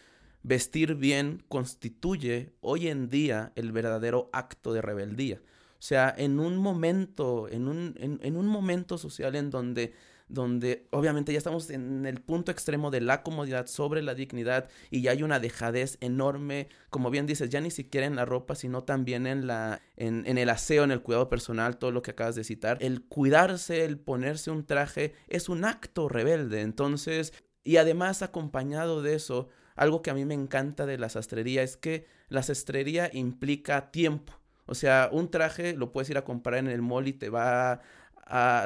[0.43, 5.41] vestir bien constituye hoy en día el verdadero acto de rebeldía.
[5.79, 9.93] O sea, en un momento, en un, en un momento social en donde
[10.27, 15.01] donde obviamente ya estamos en el punto extremo de la comodidad sobre la dignidad y
[15.01, 18.83] ya hay una dejadez enorme, como bien dices, ya ni siquiera en la ropa, sino
[18.83, 22.43] también en la en, el aseo, en el cuidado personal, todo lo que acabas de
[22.43, 22.77] citar.
[22.81, 29.15] El cuidarse, el ponerse un traje es un acto rebelde, entonces, y además acompañado de
[29.15, 33.91] eso, algo que a mí me encanta de la sastrería es que la sastrería implica
[33.91, 34.33] tiempo.
[34.67, 37.81] O sea, un traje lo puedes ir a comprar en el mall y te va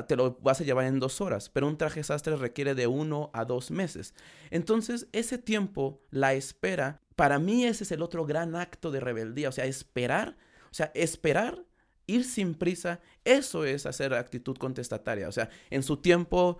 [0.07, 3.29] te lo vas a llevar en dos horas, pero un traje sastre requiere de uno
[3.33, 4.13] a dos meses.
[4.51, 9.49] Entonces, ese tiempo, la espera, para mí ese es el otro gran acto de rebeldía,
[9.49, 10.37] o sea, esperar,
[10.71, 11.65] o sea, esperar,
[12.07, 16.57] ir sin prisa, eso es hacer actitud contestataria, o sea, en su tiempo,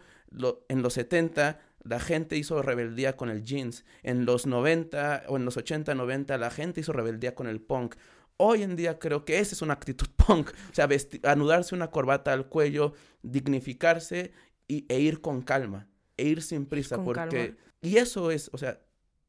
[0.68, 5.46] en los 70, la gente hizo rebeldía con el jeans, en los 90 o en
[5.46, 7.96] los 80, 90, la gente hizo rebeldía con el punk.
[8.42, 10.88] Hoy en día creo que esa es una actitud punk, o sea,
[11.24, 14.32] anudarse una corbata al cuello, dignificarse
[14.68, 15.88] y, e ir con calma,
[16.18, 17.56] e ir sin prisa, porque...
[17.82, 18.82] Y eso es, o sea,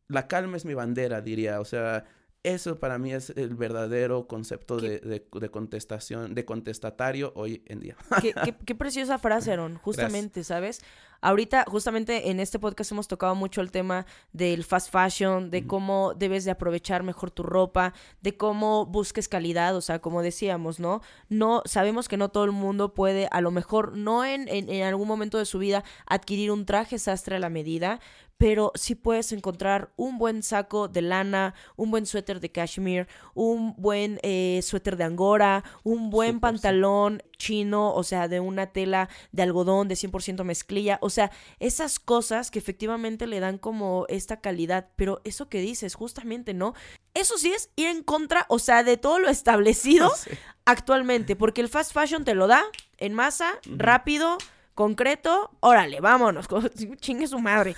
[0.08, 2.04] la calma es mi bandera, diría, o sea,
[2.42, 7.96] eso para mí es el verdadero concepto de, de, contestación, de contestatario hoy en día.
[8.22, 8.34] Qué,
[8.64, 10.80] qué, preciosa frase, Aaron, justamente, ¿sabes?
[11.22, 16.14] Ahorita, justamente en este podcast hemos tocado mucho el tema del fast fashion, de cómo
[16.14, 17.92] debes de aprovechar mejor tu ropa,
[18.22, 21.02] de cómo busques calidad, o sea, como decíamos, ¿no?
[21.28, 24.82] No, sabemos que no todo el mundo puede, a lo mejor, no en, en, en
[24.84, 28.00] algún momento de su vida, adquirir un traje sastre a la medida,
[28.40, 33.74] pero sí puedes encontrar un buen saco de lana, un buen suéter de cashmere, un
[33.76, 39.42] buen eh, suéter de angora, un buen pantalón chino, o sea, de una tela de
[39.42, 44.90] algodón de 100% mezclilla, o sea, esas cosas que efectivamente le dan como esta calidad,
[44.94, 46.74] pero eso que dices, justamente, ¿no?
[47.14, 50.12] Eso sí es ir en contra, o sea, de todo lo establecido
[50.66, 52.62] actualmente, porque el fast fashion te lo da
[52.98, 54.36] en masa, rápido,
[54.74, 56.46] concreto, órale, vámonos,
[57.00, 57.74] chingue su madre.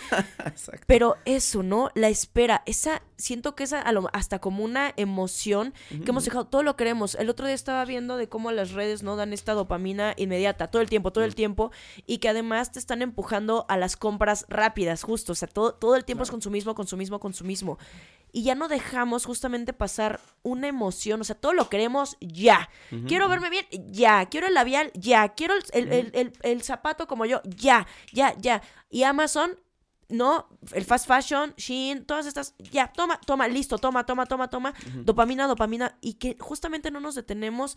[0.86, 1.90] Pero eso, ¿no?
[1.94, 6.76] La espera, esa, siento que es hasta como una emoción que hemos dejado, todo lo
[6.76, 7.14] queremos.
[7.14, 10.82] El otro día estaba viendo de cómo las redes no dan esta dopamina inmediata, todo
[10.82, 11.70] el tiempo, todo el tiempo,
[12.06, 15.96] y que además te están empujando a las compras rápidas, justo, o sea, todo, todo
[15.96, 17.78] el tiempo es consumismo, consumismo, consumismo
[18.32, 22.70] y ya no dejamos justamente pasar una emoción, o sea, todo lo queremos ya.
[23.06, 24.24] Quiero verme bien, ya.
[24.26, 25.28] Quiero el labial, ya.
[25.34, 28.62] Quiero el, zapato como yo, ya, ya, ya.
[28.88, 29.58] Y Amazon,
[30.08, 34.74] no, el fast fashion, Shein, todas estas, ya, toma, toma, listo, toma, toma, toma, toma,
[35.04, 37.76] dopamina, dopamina, y que justamente no nos detenemos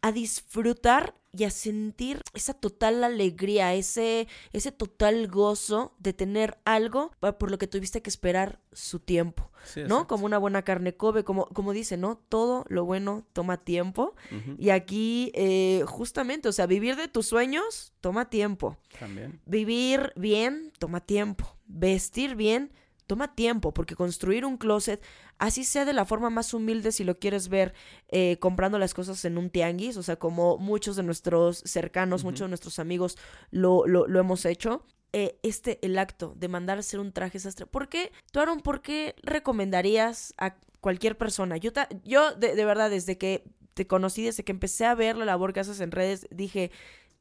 [0.00, 7.12] a disfrutar y a sentir esa total alegría, ese, ese total gozo de tener algo
[7.38, 9.50] por lo que tuviste que esperar su tiempo,
[9.88, 10.06] ¿no?
[10.06, 12.18] Como una buena carne Kobe, como, como dice, ¿no?
[12.28, 14.14] Todo lo bueno toma tiempo.
[14.58, 18.76] Y aquí, eh, justamente, o sea, vivir de tus sueños toma tiempo.
[18.98, 19.40] También.
[19.46, 21.56] Vivir bien toma tiempo.
[21.66, 22.72] Vestir bien
[23.06, 25.02] toma tiempo, porque construir un closet,
[25.38, 27.74] así sea de la forma más humilde si lo quieres ver
[28.08, 32.46] eh, comprando las cosas en un tianguis, o sea, como muchos de nuestros cercanos, muchos
[32.46, 33.18] de nuestros amigos
[33.50, 34.84] lo, lo, hemos hecho.
[35.14, 37.66] Eh, este, el acto de mandar a hacer un traje sastre.
[37.66, 41.58] ¿Por qué, tú, Aaron, por qué recomendarías a cualquier persona?
[41.58, 41.70] Yo,
[42.02, 43.44] yo de, de verdad, desde que
[43.74, 46.70] te conocí, desde que empecé a ver la labor que haces en redes, dije,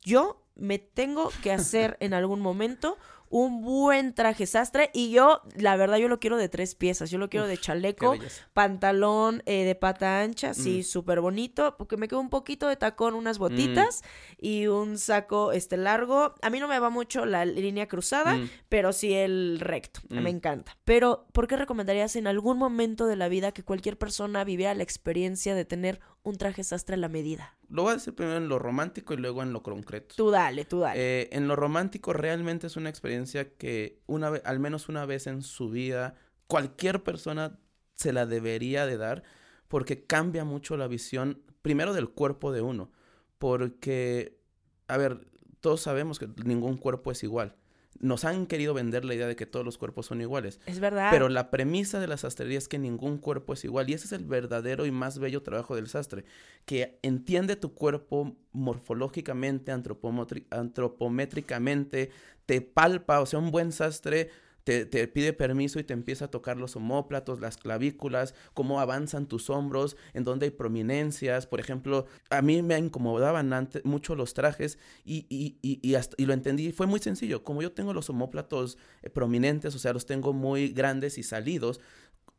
[0.01, 2.97] yo me tengo que hacer en algún momento
[3.31, 7.09] un buen traje sastre y yo, la verdad, yo lo quiero de tres piezas.
[7.09, 8.15] Yo lo quiero de chaleco,
[8.53, 10.83] pantalón eh, de pata ancha, sí, mm.
[10.83, 13.41] súper bonito, porque me quedó un poquito de tacón, unas mm.
[13.41, 14.03] botitas
[14.37, 16.35] y un saco este largo.
[16.41, 18.49] A mí no me va mucho la línea cruzada, mm.
[18.69, 20.01] pero sí el recto.
[20.09, 20.77] Me encanta.
[20.83, 24.83] Pero, ¿por qué recomendarías en algún momento de la vida que cualquier persona viviera la
[24.83, 27.55] experiencia de tener un traje sastre a la medida?
[27.69, 30.15] Lo voy a decir primero en lo romántico y luego en lo concreto.
[30.17, 30.99] Tú dale, tú dale.
[30.99, 33.20] Eh, en lo romántico realmente es una experiencia
[33.57, 36.15] que una vez, al menos una vez en su vida,
[36.47, 37.59] cualquier persona
[37.95, 39.23] se la debería de dar
[39.67, 42.91] porque cambia mucho la visión, primero del cuerpo de uno,
[43.37, 44.39] porque,
[44.87, 45.27] a ver,
[45.61, 47.55] todos sabemos que ningún cuerpo es igual.
[48.01, 50.59] Nos han querido vender la idea de que todos los cuerpos son iguales.
[50.65, 51.09] Es verdad.
[51.11, 53.89] Pero la premisa de la sastrería es que ningún cuerpo es igual.
[53.89, 56.25] Y ese es el verdadero y más bello trabajo del sastre.
[56.65, 62.11] Que entiende tu cuerpo morfológicamente, antropométricamente,
[62.45, 63.21] te palpa.
[63.21, 64.29] O sea, un buen sastre
[64.63, 69.49] te, pide permiso y te empieza a tocar los homóplatos, las clavículas, cómo avanzan tus
[69.49, 71.47] hombros, en dónde hay prominencias.
[71.47, 76.33] Por ejemplo, a mí me incomodaban antes, mucho los trajes y, y, y, y, lo
[76.33, 76.71] entendí.
[76.71, 77.43] Fue muy sencillo.
[77.43, 81.79] Como yo tengo los homóplatos eh, prominentes, o sea, los tengo muy grandes y salidos,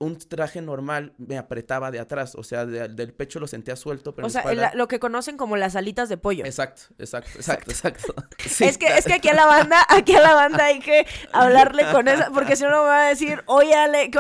[0.02, 4.14] un traje normal me apretaba de atrás, o sea, del pecho lo sentía suelto.
[4.14, 6.44] Pero o sea, lo que conocen como las alitas de pollo.
[6.44, 8.14] Exacto, exacto, exacto, exacto.
[8.44, 11.84] es, que, es que aquí a la banda, aquí a la banda hay que hablarle
[11.92, 14.10] con esa, porque si no me va a decir, oye, Ale,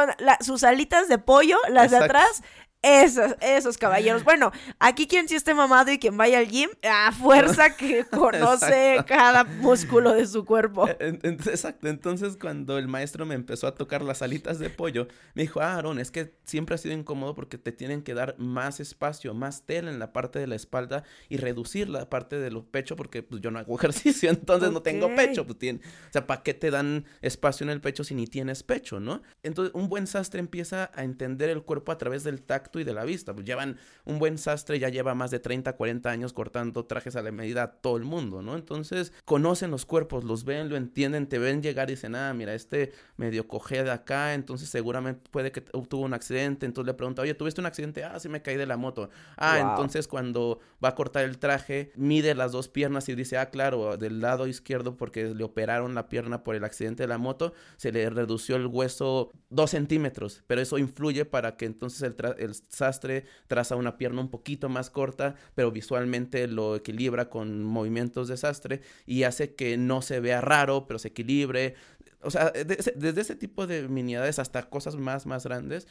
[0.40, 2.42] sus alitas de pollo, las de atrás,
[2.82, 4.24] esos, esos caballeros.
[4.32, 8.98] Bueno, aquí quien sí esté mamado y quien vaya al gym, a fuerza que conoce
[9.06, 10.88] cada músculo de su cuerpo.
[10.88, 11.88] E, exacto.
[11.88, 15.74] Entonces, cuando el maestro me empezó a tocar las alitas de pollo, me dijo, ah,
[15.74, 19.66] Aaron, es que siempre ha sido incómodo porque te tienen que dar más espacio, más
[19.66, 23.22] tela en la parte de la espalda y reducir la parte de los pechos porque
[23.22, 25.46] pues, yo no hago ejercicio, entonces no tengo pecho.
[25.46, 25.78] Pues, o
[26.10, 29.22] sea, ¿para qué te dan espacio en el pecho si ni tienes pecho, no?
[29.42, 32.94] Entonces, un buen sastre empieza a entender el cuerpo a través del tacto y de
[32.94, 33.34] la vista.
[33.34, 37.22] Pues llevan un buen sastre, ya lleva más de 30, 40 años cortando trajes a
[37.22, 38.54] la medida a todo el mundo, ¿no?
[38.54, 42.54] Entonces conocen los cuerpos, los ven, lo entienden, te ven llegar y dicen, ah, mira,
[42.54, 46.66] este medio coge de acá, entonces seguramente puede que tuvo un accidente.
[46.66, 48.04] Entonces le pregunta, oye, ¿tuviste un accidente?
[48.04, 49.10] Ah, sí me caí de la moto.
[49.36, 53.50] Ah, entonces cuando va a cortar el traje, mide las dos piernas y dice, ah,
[53.50, 57.52] claro, del lado izquierdo porque le operaron la pierna por el accidente de la moto,
[57.76, 62.54] se le redució el hueso dos centímetros, pero eso influye para que entonces el, el
[62.68, 68.36] sastre traza una pierna un poquito más corta, pero visualmente lo equilibra con movimientos de
[68.36, 71.74] sastre y hace que no se vea raro, pero se equilibre.
[72.22, 75.88] O sea, desde ese tipo de miniedades hasta cosas más, más grandes,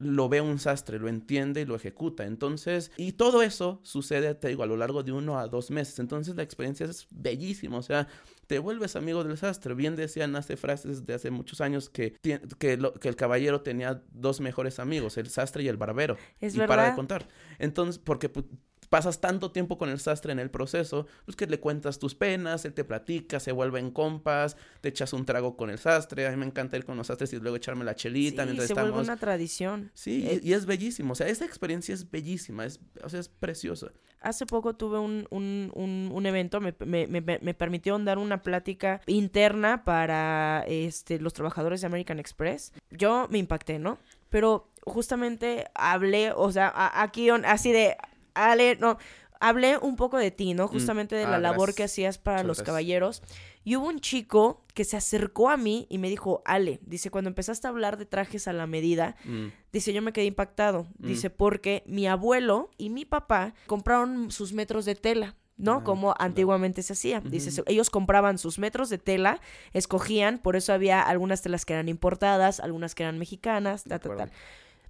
[0.00, 2.24] lo ve un sastre, lo entiende y lo ejecuta.
[2.24, 5.98] Entonces, y todo eso sucede, te digo, a lo largo de uno a dos meses.
[5.98, 7.76] Entonces, la experiencia es bellísima.
[7.76, 8.08] O sea,
[8.50, 9.74] te vuelves amigo del sastre.
[9.74, 14.40] Bien decían hace frases de hace muchos años que, que, que el caballero tenía dos
[14.40, 16.16] mejores amigos, el sastre y el barbero.
[16.40, 16.74] Es y verdad.
[16.76, 17.28] para de contar.
[17.60, 18.46] Entonces, porque pues,
[18.88, 22.64] pasas tanto tiempo con el sastre en el proceso, pues que le cuentas tus penas,
[22.64, 26.26] él te platica, se vuelve en compas, te echas un trago con el sastre.
[26.26, 28.66] A mí me encanta ir con los sastres y luego echarme la chelita sí, mientras
[28.66, 28.90] se estamos.
[28.90, 29.92] vuelve una tradición.
[29.94, 31.12] Sí, Eh, y, y es bellísimo.
[31.12, 33.92] O sea, esa experiencia es bellísima, es, o sea, es preciosa.
[34.20, 38.42] Hace poco tuve un, un, un, un evento, me, me, me, me permitieron dar una
[38.42, 42.72] plática interna para este, los trabajadores de American Express.
[42.90, 43.98] Yo me impacté, ¿no?
[44.28, 47.96] Pero justamente hablé, o sea, aquí así de,
[48.34, 48.98] Ale, no,
[49.40, 50.68] hablé un poco de ti, ¿no?
[50.68, 51.76] Justamente de Ah, la labor gracias.
[51.76, 52.66] que hacías para Muchas los gracias.
[52.66, 53.22] caballeros.
[53.64, 57.28] Y hubo un chico que se acercó a mí y me dijo, Ale, dice, cuando
[57.28, 60.86] empezaste a hablar de trajes a la medida, Mm, Dice, yo me quedé impactado.
[60.98, 61.06] Mm.
[61.06, 65.36] Dice, porque mi abuelo y mi papá compraron sus metros de tela.
[65.56, 65.72] ¿no?
[65.80, 66.24] Ah, Como claro.
[66.24, 67.20] antiguamente se hacía.
[67.20, 67.56] Dice, Ujú.
[67.66, 69.42] se- ellos compraban sus metros de tela,
[69.74, 73.98] escogían, por eso había algunas telas que eran importadas, algunas que eran mexicanas, de ta,
[73.98, 74.24] ta, acuerdo.
[74.24, 74.32] tal.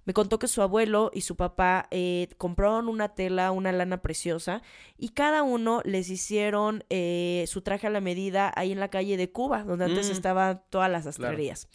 [0.05, 4.61] Me contó que su abuelo y su papá eh, compraron una tela, una lana preciosa,
[4.97, 9.15] y cada uno les hicieron eh, su traje a la medida ahí en la calle
[9.17, 10.11] de Cuba, donde antes Mm.
[10.13, 11.67] estaban todas las sastrerías.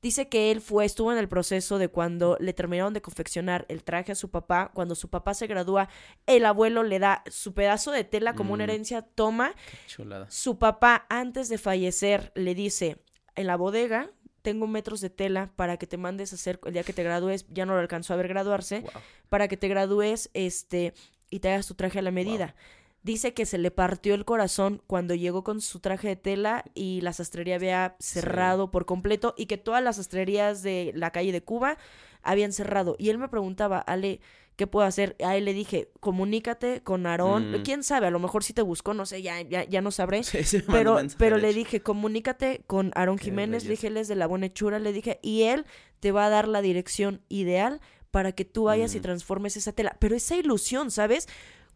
[0.00, 3.82] Dice que él fue, estuvo en el proceso de cuando le terminaron de confeccionar el
[3.82, 4.70] traje a su papá.
[4.72, 5.88] Cuando su papá se gradúa,
[6.26, 8.70] el abuelo le da su pedazo de tela como una Mm.
[8.70, 9.54] herencia, toma.
[9.70, 10.30] Qué chulada.
[10.30, 12.98] Su papá, antes de fallecer, le dice,
[13.34, 14.08] en la bodega
[14.48, 17.44] tengo metros de tela para que te mandes a hacer, el día que te gradúes,
[17.50, 19.02] ya no lo alcanzó a ver graduarse, Wow.
[19.28, 20.94] para que te gradúes este,
[21.28, 22.54] y te hagas tu traje a la medida.
[23.02, 27.02] Dice que se le partió el corazón cuando llegó con su traje de tela y
[27.02, 31.42] la sastrería había cerrado por completo y que todas las sastrerías de la calle de
[31.42, 31.76] Cuba
[32.22, 32.96] habían cerrado.
[32.98, 34.20] Y él me preguntaba, Ale,
[34.58, 35.16] ¿qué puedo hacer?
[35.24, 37.52] A él le dije, comunícate con Aarón.
[37.52, 37.62] Mm.
[37.62, 38.08] ¿Quién sabe?
[38.08, 40.22] A lo mejor sí te buscó, no sé, ya, ya, ya no sabré.
[40.24, 44.08] Sí, sí, Pero, mensaje, pero le dije, comunícate con Aarón Jiménez, le dije, él es
[44.08, 45.64] de la buena hechura, le dije, y él
[46.00, 47.80] te va a dar la dirección ideal
[48.10, 49.02] para que tú vayas y Mm.
[49.02, 49.96] transformes esa tela.
[50.00, 51.28] Pero esa ilusión, ¿sabes?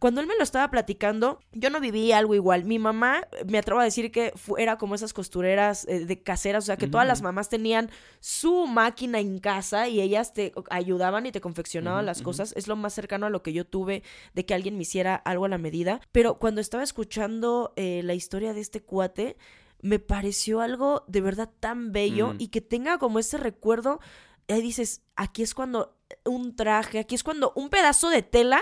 [0.03, 2.65] Cuando él me lo estaba platicando, yo no viví algo igual.
[2.65, 6.67] Mi mamá, me atrevo a decir que era como esas costureras eh, de caseras, o
[6.67, 7.89] sea, que todas las mamás tenían
[8.19, 12.53] su máquina en casa y ellas te ayudaban y te confeccionaban las cosas.
[12.57, 15.45] Es lo más cercano a lo que yo tuve de que alguien me hiciera algo
[15.45, 16.01] a la medida.
[16.11, 19.37] Pero cuando estaba escuchando eh, la historia de este cuate,
[19.81, 22.37] me pareció algo de verdad tan bello Mm.
[22.39, 24.01] y que tenga como ese recuerdo.
[24.49, 25.95] Ahí dices, aquí es cuando
[26.25, 28.61] un traje, aquí es cuando un pedazo de tela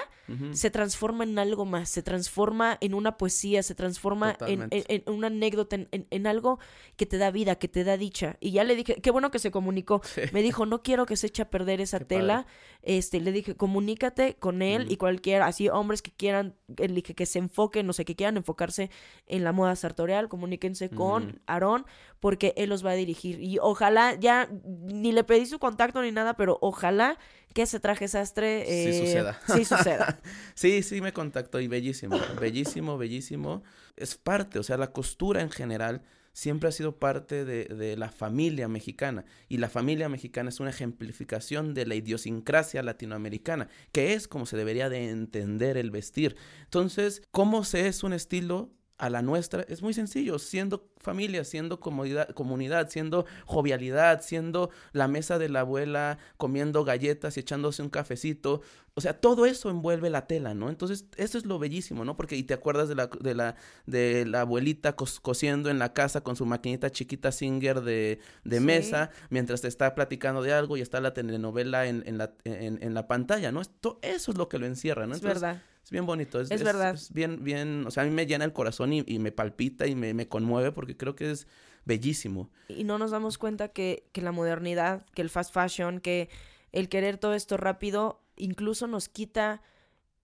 [0.54, 5.14] Se transforma en algo más, se transforma en una poesía, se transforma en, en- en
[5.14, 6.60] una anécdota, en, en- en algo
[6.96, 8.38] que te da vida, que te da dicha.
[8.40, 10.02] Y ya le dije, qué bueno que se comunicó.
[10.04, 10.22] Sí.
[10.34, 12.46] Me dijo, no quiero que se eche a perder esa Qué tela.
[12.84, 17.14] Este, le dije, comunícate con él y cualquier, así hombres que quieran, eh, le dije
[17.14, 18.90] que se enfoquen, no sé, que quieran enfocarse
[19.28, 21.42] en la moda sartorial, comuníquense con.
[21.46, 21.86] Aarón,
[22.20, 23.40] porque él los va a dirigir.
[23.42, 27.18] Y ojalá, ya ni le pedí su contacto ni nada, pero ojalá
[27.54, 29.40] que ese traje sastre Sí eh, suceda.
[29.48, 30.20] Sí suceda.
[30.56, 33.64] Sí, sí me contactó y bellísimo, bellísimo, bellísimo.
[33.96, 36.02] Es parte, o sea, la costura en general
[36.34, 40.70] siempre ha sido parte de, de la familia mexicana y la familia mexicana es una
[40.70, 46.36] ejemplificación de la idiosincrasia latinoamericana, que es como se debería de entender el vestir.
[46.64, 48.72] Entonces, ¿cómo se es un estilo?
[49.02, 55.08] A la nuestra es muy sencillo, siendo familia, siendo comodidad, comunidad, siendo jovialidad, siendo la
[55.08, 58.62] mesa de la abuela comiendo galletas y echándose un cafecito,
[58.94, 60.70] o sea, todo eso envuelve la tela, ¿no?
[60.70, 62.16] Entonces, eso es lo bellísimo, ¿no?
[62.16, 63.56] Porque y te acuerdas de la, de la,
[63.88, 68.58] de la abuelita cos- cosiendo en la casa con su maquinita chiquita Singer de, de
[68.60, 68.64] Sí.
[68.64, 72.78] mesa, mientras te está platicando de algo y está la telenovela en, en la, en,
[72.84, 73.62] en la pantalla, ¿no?
[73.62, 75.14] Esto, eso es lo que lo encierra, ¿no?
[75.16, 75.62] es Entonces, verdad.
[75.92, 76.96] Bien bonito, es, Es verdad.
[76.96, 79.86] es bien, bien, o sea, a mí me llena el corazón y, y me palpita
[79.86, 81.48] y me, me conmueve porque creo que es
[81.86, 82.50] bellísimo.
[82.70, 86.30] Y no nos damos cuenta que, que la modernidad, que el fast fashion, que
[86.72, 89.62] el querer todo esto rápido, incluso nos quita,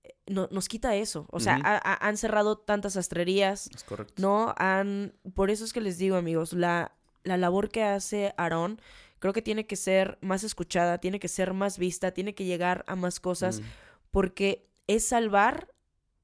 [0.06, 1.28] eh, no- nos quita eso.
[1.32, 1.60] O sea,
[2.00, 4.14] han cerrado tantas sastrerías, Es correcto.
[4.22, 4.56] ¿no?
[4.58, 6.94] Han, por eso es que les digo, amigos, la,
[7.24, 8.80] la labor que hace Aarón
[9.20, 12.86] creo que tiene que ser más escuchada, tiene que ser más vista, tiene que llegar
[12.88, 13.64] a más cosas, Mm,
[14.12, 15.74] porque es salvar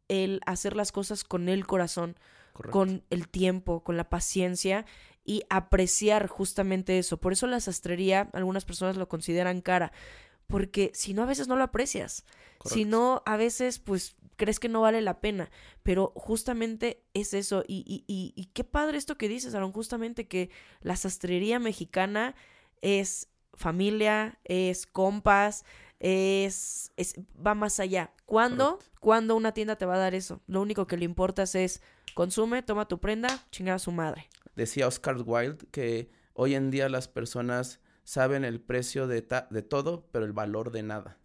[0.08, 2.18] el hacer las cosas con el corazón,
[2.54, 2.72] correcto.
[2.72, 4.86] con el tiempo, con la paciencia
[5.26, 7.18] y apreciar justamente eso.
[7.18, 9.92] Por eso la sastrería, algunas personas lo consideran cara,
[10.48, 12.26] porque si no, a veces no lo aprecias.
[12.66, 15.50] Si no, a veces, pues, crees que no vale la pena.
[15.84, 17.64] Pero justamente es eso.
[17.68, 20.50] Y, y, y, y qué padre esto que dices, Aaron, justamente que
[20.82, 22.36] la sastrería mexicana
[22.82, 25.66] es familia, es compas,
[26.04, 28.12] es, es va más allá.
[28.26, 28.78] ¿Cuándo?
[29.00, 30.42] ¿Cuándo una tienda te va a dar eso?
[30.48, 31.82] Lo único que le importa es
[32.14, 34.28] consume, toma tu prenda, chingar a su madre.
[34.56, 39.62] Decía Oscar Wilde que hoy en día las personas saben el precio de, ta- de
[39.64, 41.18] todo, pero el valor de nada.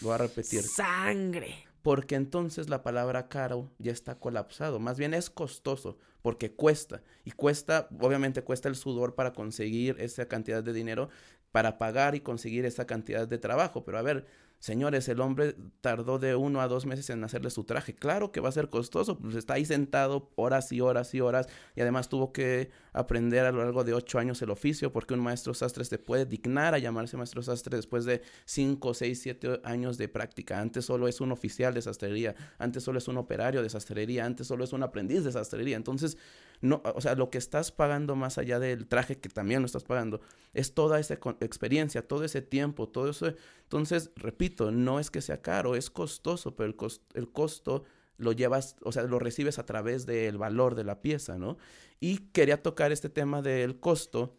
[0.00, 0.62] Lo voy a repetir.
[0.62, 1.64] Sangre.
[1.82, 4.80] Porque entonces la palabra caro ya está colapsado.
[4.80, 7.02] Más bien es costoso, porque cuesta.
[7.24, 11.08] Y cuesta, obviamente cuesta el sudor para conseguir esa cantidad de dinero,
[11.52, 13.84] para pagar y conseguir esa cantidad de trabajo.
[13.84, 14.26] Pero a ver,
[14.58, 17.94] señores, el hombre tardó de uno a dos meses en hacerle su traje.
[17.94, 21.48] Claro que va a ser costoso, pues está ahí sentado horas y horas y horas.
[21.76, 25.20] Y además tuvo que aprender a lo largo de ocho años el oficio, porque un
[25.20, 29.98] maestro sastre se puede dignar a llamarse maestro sastre después de cinco, seis, siete años
[29.98, 30.60] de práctica.
[30.60, 34.46] Antes solo es un oficial de sastrería, antes solo es un operario de sastrería, antes
[34.46, 35.76] solo es un aprendiz de sastrería.
[35.76, 36.16] Entonces,
[36.60, 39.84] no, o sea, lo que estás pagando más allá del traje que también lo estás
[39.84, 40.20] pagando,
[40.54, 43.32] es toda esa experiencia, todo ese tiempo, todo eso.
[43.62, 46.76] Entonces, repito, no es que sea caro, es costoso, pero el,
[47.14, 47.84] el costo
[48.16, 51.56] lo llevas, o sea, lo recibes a través del valor de la pieza, ¿no?
[52.00, 54.36] Y quería tocar este tema del costo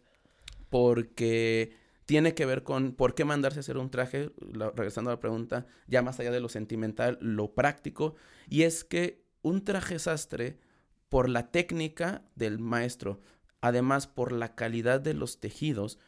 [0.68, 1.72] porque
[2.04, 4.30] tiene que ver con por qué mandarse a hacer un traje,
[4.74, 8.14] regresando a la pregunta, ya más allá de lo sentimental, lo práctico,
[8.48, 10.58] y es que un traje sastre,
[11.08, 13.20] por la técnica del maestro,
[13.60, 15.98] además por la calidad de los tejidos,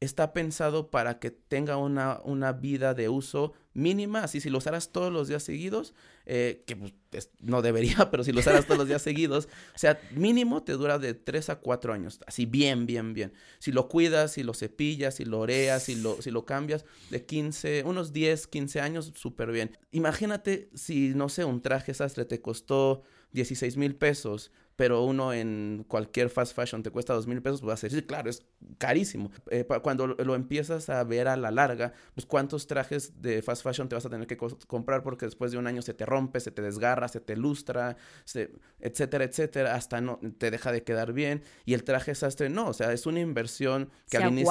[0.00, 4.90] está pensado para que tenga una, una vida de uso mínima, así si lo usaras
[4.92, 5.92] todos los días seguidos,
[6.26, 9.78] eh, que pues, es- no debería, pero si lo usaras todos los días seguidos, o
[9.78, 13.32] sea, mínimo te dura de 3 a 4 años, así bien, bien, bien.
[13.58, 17.24] Si lo cuidas, si lo cepillas, si lo oreas, si lo, si lo cambias, de
[17.24, 19.76] 15, unos 10, 15 años, súper bien.
[19.90, 25.84] Imagínate si, no sé, un traje sastre te costó 16 mil pesos, pero uno en
[25.88, 28.46] cualquier fast fashion te cuesta dos mil pesos, pues vas a decir, claro, es
[28.78, 29.32] carísimo.
[29.50, 33.88] Eh, cuando lo, empiezas a ver a la larga, pues cuántos trajes de fast fashion
[33.88, 36.38] te vas a tener que cos- comprar porque después de un año se te rompe,
[36.38, 41.12] se te desgarra, se te lustra, se- etcétera, etcétera, hasta no te deja de quedar
[41.12, 41.42] bien.
[41.64, 44.46] Y el traje sastre, no, o sea, es una inversión que se al inicio...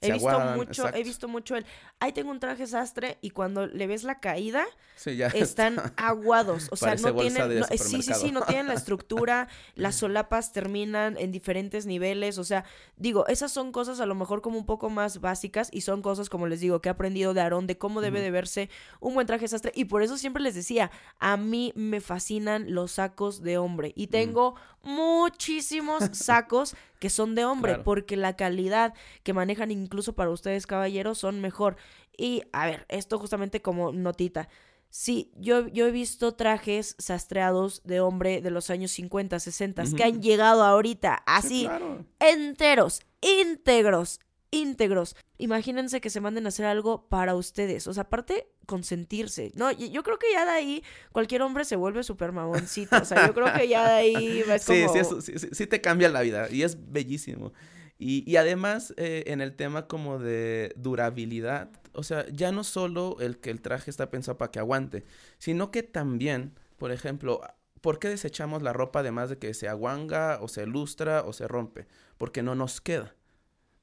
[0.00, 0.98] He visto aguadan, mucho, exacto.
[0.98, 1.64] he visto mucho el,
[2.00, 6.68] ahí tengo un traje sastre y cuando le ves la caída, Sí, ya están aguados.
[6.70, 9.96] O sea, Parece no tienen, no- eh, sí, sí, sí, no tienen la estructura, las
[9.96, 12.38] solapas terminan en diferentes niveles.
[12.38, 12.64] O sea,
[12.96, 16.28] digo, esas son cosas a lo mejor como un poco más básicas y son cosas,
[16.28, 18.70] como les digo, que he aprendido de Aarón, de cómo debe de verse
[19.00, 19.72] un buen traje sastre.
[19.74, 23.92] Y por eso siempre les decía, a mí me fascinan los sacos de hombre.
[23.96, 27.84] Y tengo muchísimos sacos que son de hombre, Claro.
[27.84, 31.76] porque la calidad que manejan incluso para ustedes caballeros son mejor.
[32.16, 34.48] Y a ver, esto justamente como notita.
[34.88, 40.04] Sí, yo, yo he visto trajes sastreados de hombre de los años 50, 60 que
[40.04, 42.06] han llegado ahorita Sí, así, claro.
[42.20, 44.20] enteros, íntegros,
[44.50, 45.16] íntegros.
[45.38, 47.86] Imagínense que se manden a hacer algo para ustedes.
[47.86, 49.52] O sea, aparte, consentirse.
[49.54, 52.96] No, y- yo creo que ya de ahí cualquier hombre se vuelve súper mamoncito.
[52.96, 54.92] O sea, yo creo que ya de ahí es como...
[54.92, 57.52] sí, sí, sí, sí te cambia la vida y es bellísimo.
[57.98, 63.16] Y, y además, eh, en el tema como de durabilidad, o sea, ya no solo
[63.20, 65.04] el que el traje está pensado para que aguante,
[65.38, 67.40] sino que también, por ejemplo,
[67.80, 71.48] ¿por qué desechamos la ropa además de que se aguanga o se lustra o se
[71.48, 71.86] rompe?
[72.18, 73.14] Porque no nos queda.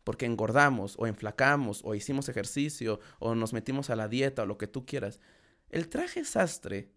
[0.04, 4.58] Porque engordamos o enflacamos o hicimos ejercicio o nos metimos a la dieta o lo
[4.58, 5.20] que tú quieras.
[5.70, 6.92] El traje sastre,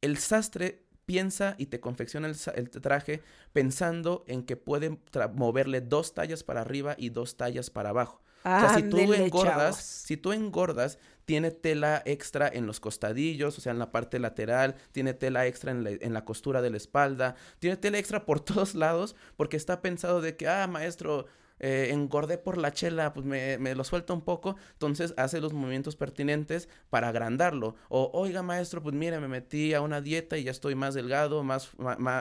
[0.00, 3.22] el sastre piensa y te confecciona el, traje
[3.52, 8.22] pensando en que pueden tra- moverle dos tallas para arriba y dos tallas para abajo.
[8.44, 9.76] O sea, si tú engordas, chavos.
[9.80, 14.76] si tú engordas, tiene tela extra en los costadillos, o sea, en la parte lateral,
[14.92, 18.38] tiene tela extra en la, en la costura de la espalda, tiene tela extra por
[18.44, 21.26] todos lados, porque está pensado de que, ah, maestro,
[21.58, 25.96] eh, engordé por la chela, pues me, lo suelta un poco, entonces hace los movimientos
[25.96, 27.76] pertinentes para agrandarlo.
[27.88, 31.42] O, oiga, maestro, pues mire, me metí a una dieta y ya estoy más delgado,
[31.44, 31.70] más,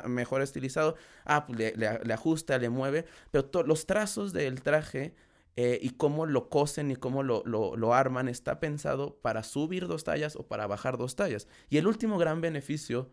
[0.07, 0.95] mejor estilizado.
[1.25, 5.13] Ah, pues le, ajusta, le mueve, pero los trazos del traje
[5.57, 10.03] eh, y cómo lo cosen y cómo lo, lo, arman está pensado para subir dos
[10.03, 11.47] tallas o para bajar dos tallas.
[11.69, 13.09] Y el último gran beneficio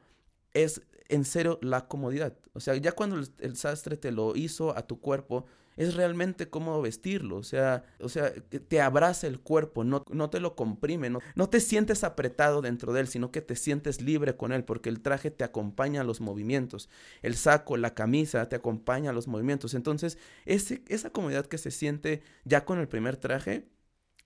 [0.52, 2.36] es, en serio, la comodidad.
[2.52, 5.46] O sea, ya cuando el sastre te lo hizo a tu cuerpo,
[5.76, 7.36] es realmente cómodo vestirlo.
[7.36, 11.48] O sea, o sea te abraza el cuerpo, no, no te lo comprime, no, no
[11.48, 15.00] te sientes apretado dentro de él, sino que te sientes libre con él, porque el
[15.00, 16.88] traje te acompaña a los movimientos.
[17.22, 19.74] El saco, la camisa te acompaña a los movimientos.
[19.74, 23.66] Entonces, esa comodidad que se siente ya con el primer traje,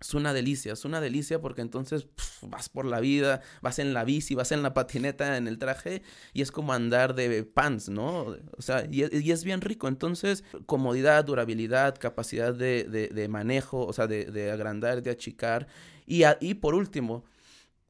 [0.01, 2.07] es una delicia, es una delicia porque entonces
[2.43, 6.03] vas por la vida, vas en la bici, vas en la patineta, en el traje
[6.35, 8.37] y es como andar de pants, ¿no?
[8.57, 9.89] O sea, y, es- bien rico.
[9.89, 15.67] Entonces, comodidad, durabilidad, capacidad de, de- manejo, o sea, de, de agrandar, de achicar.
[16.07, 17.25] Y, y por último,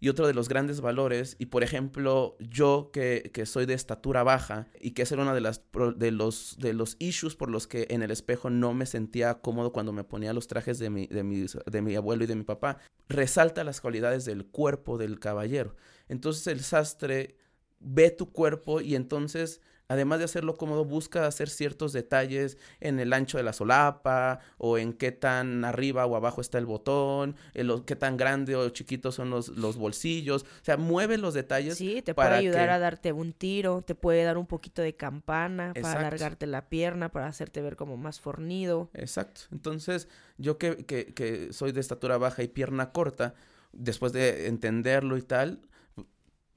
[0.06, 4.22] y otro de los grandes valores, y por ejemplo, yo que, que soy de estatura
[4.22, 5.62] baja y que ese era uno de, las,
[5.96, 9.72] de, los, de los issues por los que en el espejo no me sentía cómodo
[9.72, 12.78] cuando me ponía los trajes de mi, de, de mi abuelo y de mi papá,
[13.08, 15.74] resalta las cualidades del cuerpo del caballero.
[16.06, 17.36] Entonces el sastre
[17.80, 23.12] ve tu cuerpo y entonces, además de hacerlo cómodo, busca hacer ciertos detalles en el
[23.12, 27.66] ancho de la solapa o en qué tan arriba o abajo está el botón, en
[27.68, 30.42] lo- qué tan grande o chiquito son los, los bolsillos.
[30.42, 31.76] O sea, mueve los detalles.
[31.76, 34.82] Sí, te puede para ayudar que- a darte un tiro, te puede dar un poquito
[34.82, 38.90] de campana para alargarte la pierna, para hacerte ver como más fornido.
[38.94, 39.42] Exacto.
[39.52, 40.08] Entonces,
[40.38, 43.34] yo que, que, que soy de estatura baja y pierna corta,
[43.72, 45.60] después de entenderlo y tal,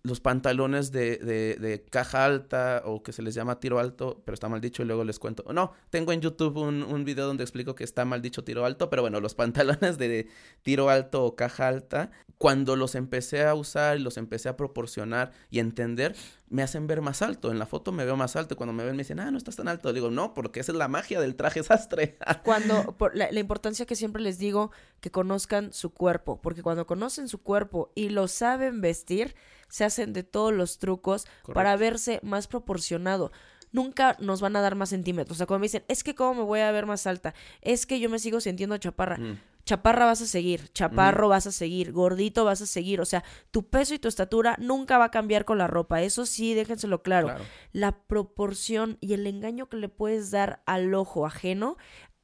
[0.02, 4.48] los pantalones de, de, caja alta o que se les llama tiro alto, pero está
[4.48, 5.44] mal dicho y luego les cuento.
[5.52, 8.90] No, tengo en YouTube un, un video donde explico que está mal dicho tiro alto,
[8.90, 10.28] pero bueno, los pantalones de
[10.62, 15.32] tiro alto o caja alta, cuando los empecé a usar y los empecé a proporcionar
[15.50, 16.16] y entender,
[16.48, 17.52] me hacen ver más alto.
[17.52, 18.56] En la foto me veo más alto.
[18.56, 19.92] Cuando me ven me dicen, ah, no estás tan alto.
[19.92, 22.18] Digo, no, porque esa es la magia del traje sastre.
[22.46, 24.72] Cuando, por la, la importancia que siempre les digo,
[25.02, 29.36] que conozcan su cuerpo, porque cuando conocen su cuerpo y lo saben vestir,
[29.70, 33.32] se hacen de todos los trucos para verse más proporcionado.
[33.72, 35.36] Nunca nos van a dar más centímetros.
[35.36, 37.86] O sea, cuando me dicen, es que cómo me voy a ver más alta, es
[37.86, 39.18] que yo me sigo sintiendo chaparra.
[39.18, 39.40] Mm.
[39.66, 43.02] Chaparra vas a seguir, chaparro vas a seguir, gordito vas a seguir.
[43.02, 46.02] O sea, tu peso y tu estatura nunca va a cambiar con la ropa.
[46.02, 47.28] Eso sí, déjenselo claro.
[47.28, 47.44] Claro.
[47.72, 51.78] La proporción y el engaño que le puedes dar al ojo ajeno,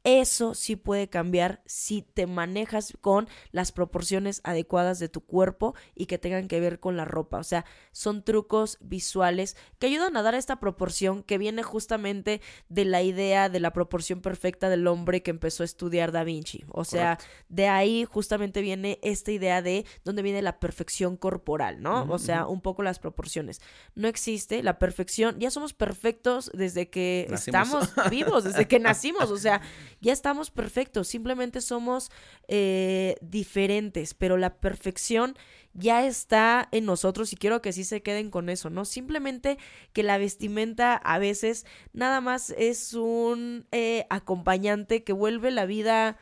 [0.05, 6.05] eso sí puede cambiar si te manejas con las proporciones adecuadas de tu cuerpo y
[6.05, 7.39] que tengan que ver con la ropa.
[7.39, 12.39] O sea, son trucos visuales que ayudan a dar esta proporción que viene justamente
[12.69, 16.63] de la idea de la proporción perfecta del hombre que empezó a estudiar Da Vinci.
[16.69, 17.17] O sea,
[17.49, 22.05] de ahí justamente viene esta idea de dónde viene la perfección corporal, ¿no?
[22.11, 23.59] O sea, un poco las proporciones.
[23.95, 27.47] No existe la perfección, ya somos perfectos desde que Nacimos.
[27.47, 29.61] estamos vivos, desde que nacimos, o sea,
[30.01, 32.11] ya estamos perfectos, simplemente somos
[32.47, 35.35] eh, diferentes, pero la perfección
[35.73, 38.85] ya está en nosotros y quiero que sí se queden con eso, ¿no?
[38.85, 39.57] Simplemente
[39.93, 46.17] que la vestimenta a veces nada más es un eh, acompañante que vuelve la vida,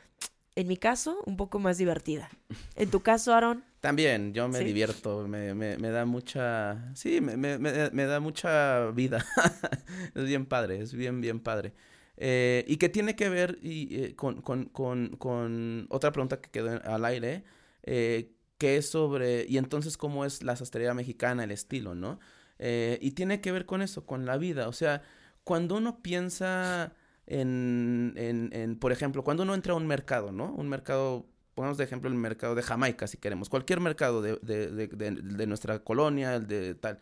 [0.56, 2.30] en mi caso, un poco más divertida.
[2.76, 4.66] En tu caso, Aaron, También, yo me Sí.
[4.66, 9.26] divierto, me, me, me da mucha, sí, me, me, me, me da mucha vida.
[10.16, 11.74] es bien padre, es bien, bien padre.
[12.18, 16.80] Eh, y que tiene que ver eh, con, con, con, con, otra pregunta que quedó
[16.84, 17.44] al aire,
[17.84, 22.20] eh, que es sobre, y entonces cómo es la sastrería mexicana, el estilo, ¿no?
[22.60, 24.70] y tiene que ver con eso, con la vida.
[24.70, 25.02] O sea,
[25.44, 26.94] cuando uno piensa
[27.28, 30.54] en, en, en, por ejemplo, cuando uno entra a un mercado, ¿no?
[30.54, 34.88] Un mercado pongamos de ejemplo el mercado de Jamaica, si queremos, cualquier mercado de, de,
[34.88, 37.00] de, nuestra colonia, el de tal,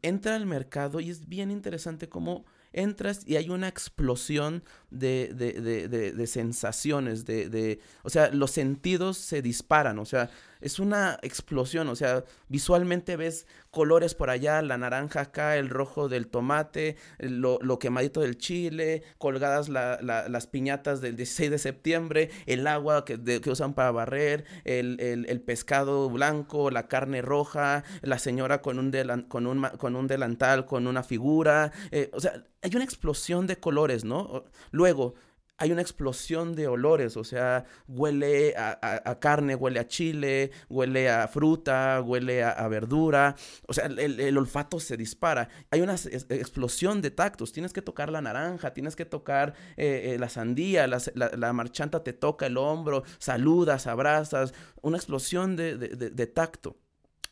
[0.00, 5.52] entra al mercado y es bien interesante cómo entras y hay una explosión de, de,
[5.88, 11.88] de, de sensaciones, de, o sea, los sentidos se disparan, o sea, es una explosión,
[11.88, 17.58] o sea, visualmente ves colores por allá, la naranja acá, el rojo del tomate, lo,
[17.60, 23.04] lo quemadito del chile, colgadas la, la, las piñatas del 16 de septiembre, el agua
[23.04, 28.62] que, que usan para barrer, el, el, el, pescado blanco, la carne roja, la señora
[28.62, 28.92] con un,
[29.28, 33.58] con un, con un delantal, con una figura, eh, o sea, hay una explosión de
[33.58, 34.44] colores, ¿no?
[34.70, 35.14] Luego,
[35.56, 41.28] hay una explosión de olores, o sea, huele a, carne, huele a chile, huele a
[41.28, 43.36] fruta, huele a, verdura,
[43.68, 45.48] o sea, el, olfato se dispara.
[45.70, 50.18] Hay una explosión de tactos, tienes que tocar la naranja, tienes que tocar eh, eh,
[50.18, 56.83] la sandía, la, marchanta te toca el hombro, saludas, abrazas, una explosión de tacto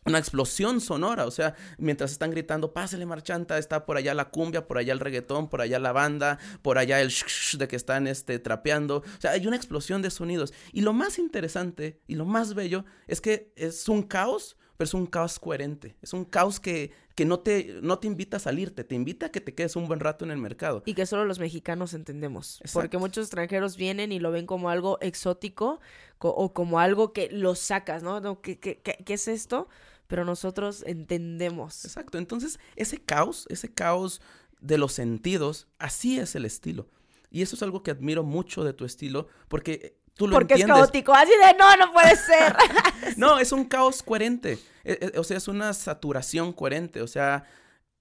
[0.04, 4.66] una explosión sonora, o sea, mientras están gritando, pásale marchanta, está por allá la cumbia,
[4.66, 8.06] por allá el reggaetón, por allá la banda, por allá el shh, de que están
[8.06, 10.52] este, trapeando, o sea, hay una explosión de sonidos.
[10.72, 14.94] Y lo más interesante y lo más bello es que es un caos, pero es
[14.94, 18.82] un caos coherente, es un caos que, que no, te, no te invita a salirte,
[18.82, 20.82] te invita a que te quedes un buen rato en el mercado.
[20.84, 24.98] Y que solo los mexicanos entendemos, porque muchos extranjeros vienen y lo ven como algo
[25.00, 25.78] exótico
[26.18, 28.40] o como algo que lo sacas, ¿no?
[28.40, 29.68] ¿Qué, qué, qué es esto?
[30.12, 31.86] Pero nosotros entendemos.
[31.86, 34.20] Exacto, entonces ese caos, ese caos
[34.60, 36.86] de los sentidos, así es el estilo.
[37.30, 40.66] Y eso es algo que admiro mucho de tu estilo, porque tú lo porque es
[40.66, 42.54] caótico, así de no, no puede ser.
[43.16, 47.44] no, es un caos coherente, e, e, o sea, es una saturación coherente, o sea,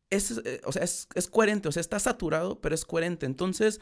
[0.09, 3.26] es, eh, o sea, es, es coherente, o sea, está saturado, pero es coherente.
[3.26, 3.80] Entonces,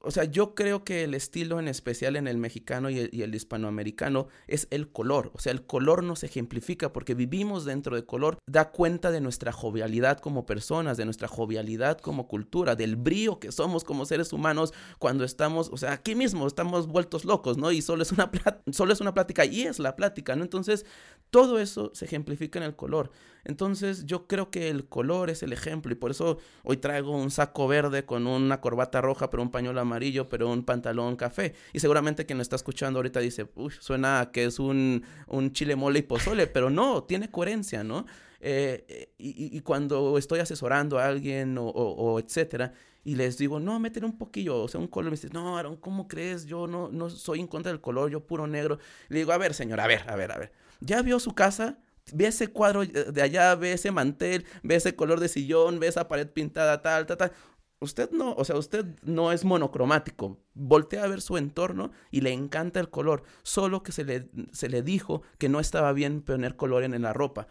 [0.00, 4.28] o sea, yo creo que el estilo en especial en el mexicano y el, hispanoamericano
[4.46, 5.32] es el color.
[5.34, 9.52] O sea, el color nos ejemplifica porque vivimos dentro de color, da cuenta de nuestra
[9.52, 14.72] jovialidad como personas, de nuestra jovialidad como cultura, del brío que somos como seres humanos
[14.98, 17.72] cuando estamos, o sea, aquí mismo estamos vueltos locos, ¿no?
[17.72, 18.30] Y solo es una,
[18.72, 20.44] solo es una plática y es la plática, ¿no?
[20.44, 20.86] Entonces,
[21.30, 23.10] todo eso se ejemplifica en el color.
[23.46, 27.30] Entonces yo creo que el color es el ejemplo y por eso hoy traigo un
[27.30, 31.54] saco verde con una corbata roja, pero un pañuelo amarillo, pero un pantalón café.
[31.72, 35.52] Y seguramente quien lo está escuchando ahorita dice, uy, suena a que es un, un
[35.52, 38.04] chile mole y pozole, pero no, tiene coherencia, ¿no?
[38.40, 42.72] Eh, y, y, cuando estoy asesorando a alguien o, o, etcétera,
[43.02, 45.76] y les digo, no, meten un poquillo, o sea, un color, me dicen, no, Aaron,
[45.76, 46.44] ¿cómo crees?
[46.46, 48.78] Yo no, no soy en contra del color, yo puro negro.
[49.08, 50.52] Le digo, a ver, señor, a ver, a ver, a ver.
[50.80, 51.78] ¿Ya vio su casa?
[52.12, 56.08] Ve ese cuadro de allá, ve ese mantel, ve ese color de sillón, ve esa
[56.08, 57.32] pared pintada tal, tal, tal.
[57.78, 60.38] Usted no, o sea, usted no es monocromático.
[60.54, 63.24] Voltea a ver su entorno y le encanta el color.
[63.42, 67.12] Solo que se le, se le dijo que no estaba bien poner color en la
[67.12, 67.48] ropa.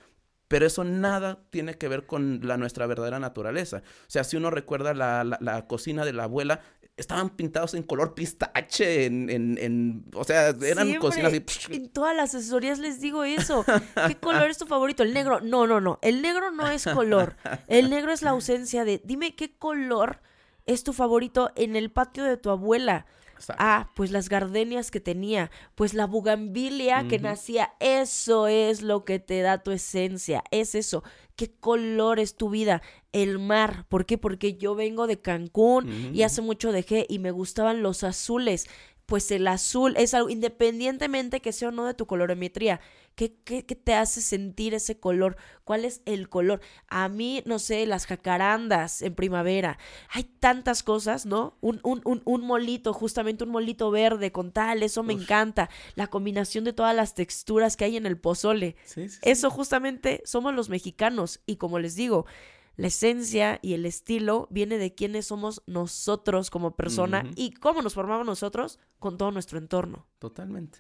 [0.48, 3.78] Pero eso nada tiene que ver con la, nuestra verdadera naturaleza.
[3.78, 6.62] O sea, si uno recuerda la, la, la, cocina de la abuela,
[6.98, 11.44] estaban pintados en color pistache, en, en, en o sea, eran cocinas así.
[11.74, 13.66] En todas las asesorías les digo eso.
[14.08, 15.04] ¿Qué color es tu favorito?
[15.04, 15.42] El negro.
[15.42, 16.00] No, no, no.
[16.02, 17.36] El negro no es color.
[17.68, 19.02] El negro es la ausencia de.
[19.04, 20.22] Dime qué color
[20.66, 23.06] es tu favorito en el patio de tu abuela.
[23.58, 29.20] Ah, pues las gardenias que tenía, pues la bugambilia que nacía, eso es lo que
[29.20, 31.04] te da tu esencia, es eso.
[31.36, 32.82] ¿Qué color es tu vida?
[33.12, 33.86] El mar.
[33.90, 34.18] ¿Por qué?
[34.18, 38.68] Porque yo vengo de Cancún y hace mucho dejé y me gustaban los azules
[39.06, 42.82] pues el azul es algo, independientemente que sea o no de tu colorimetría,
[43.16, 45.38] ¿qué, qué, qué te hace sentir ese color?
[45.64, 46.62] ¿Cuál es el color?
[46.88, 49.78] A mí, no sé, las jacarandas en primavera,
[50.10, 51.58] hay tantas cosas, ¿no?
[51.62, 56.08] Un, un, un, un molito, justamente un molito verde con tal, eso me encanta, la
[56.08, 58.76] combinación de todas las texturas que hay en el pozole,
[59.22, 62.26] eso justamente somos los mexicanos y como les digo,
[62.78, 67.94] la esencia y el estilo viene de quiénes somos nosotros como persona y cómo nos
[67.94, 70.08] formamos nosotros con todo nuestro entorno.
[70.20, 70.80] Totalmente.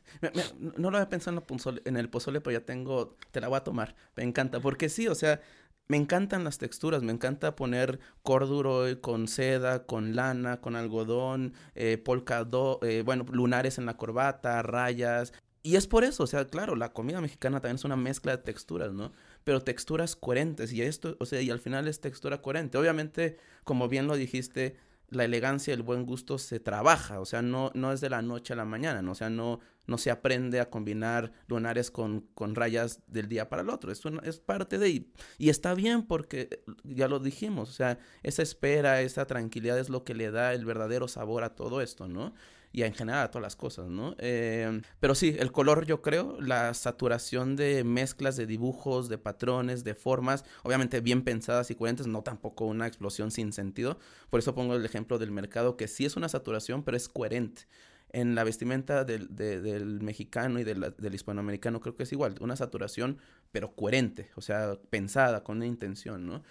[0.77, 1.43] no lo había pensado
[1.85, 3.95] en el, pozole, pero ya tengo, te la voy a tomar.
[4.15, 5.41] Me encanta, porque sí, o sea,
[5.87, 11.97] me encantan las texturas, me encanta poner corduro con seda, con lana, con algodón, eh,
[11.97, 15.33] polka, do, eh, bueno, lunares en la corbata, rayas.
[15.61, 18.43] Y es por eso, o sea, claro, la comida mexicana también es una mezcla de
[18.43, 19.11] texturas, ¿no?
[19.45, 22.77] Pero texturas coherentes y esto, o sea, y al final es textura coherente.
[22.77, 24.75] Obviamente, como bien lo dijiste,
[25.09, 28.23] la elegancia y el buen gusto se trabaja, o sea, no, no es de la
[28.23, 29.11] noche a la mañana, ¿no?
[29.11, 33.61] o sea, no, no se aprende a combinar lunares con, con rayas del día para
[33.61, 37.73] el otro, es, es parte de, y, y está bien porque ya lo dijimos, o
[37.73, 41.81] sea, esa espera, esa tranquilidad es lo que le da el verdadero sabor a todo
[41.81, 42.33] esto, ¿no?
[42.75, 44.17] Y en general a todas las cosas, ¿no?
[44.17, 49.85] Eh, pero sí, el color yo creo, la saturación de mezclas de dibujos, de patrones,
[49.85, 53.97] de formas, obviamente bien pensadas y coherentes, no tampoco una explosión sin sentido.
[54.29, 57.61] Por eso pongo el ejemplo del mercado, que sí es una saturación, pero es coherente
[58.09, 62.57] en la vestimenta del, del mexicano y del, del, hispanoamericano creo que es igual, una
[62.57, 63.19] saturación,
[63.53, 66.43] pero coherente, o sea, pensada, con una intención, ¿no?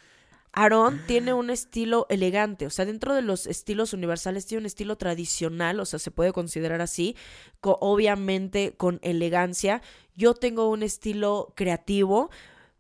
[0.55, 4.97] Aarón tiene un estilo elegante, o sea, dentro de los estilos universales tiene un estilo
[4.97, 7.17] tradicional, o sea, se puede considerar así,
[7.61, 9.83] obviamente con elegancia.
[10.15, 12.31] Yo tengo un estilo creativo,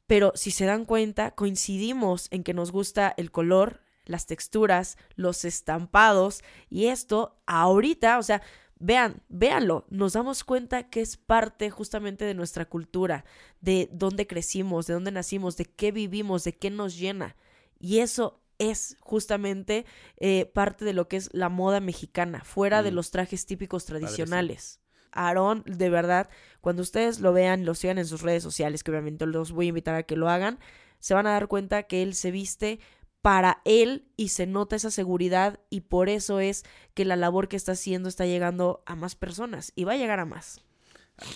[0.06, 5.44] pero si se dan cuenta, coincidimos en que nos gusta el color, las texturas, los
[5.44, 8.42] estampados, y esto ahorita, o sea,
[8.80, 13.24] Vean, véanlo, nos damos cuenta que es parte justamente de nuestra cultura,
[13.60, 17.36] de dónde crecimos, de dónde nacimos, de qué vivimos, de qué nos llena.
[17.78, 19.84] Y eso es justamente
[20.16, 22.94] eh, parte de lo que es la moda mexicana, fuera de mm.
[22.94, 24.80] los trajes típicos tradicionales.
[25.12, 26.28] Aarón, de verdad,
[26.60, 29.68] cuando ustedes lo vean, lo sigan en sus redes sociales, que obviamente los voy a
[29.68, 30.58] invitar a que lo hagan,
[30.98, 32.80] se van a dar cuenta que él se viste
[33.22, 37.56] para él y se nota esa seguridad y por eso es que la labor que
[37.56, 40.60] está haciendo está llegando a más personas y va a llegar a más.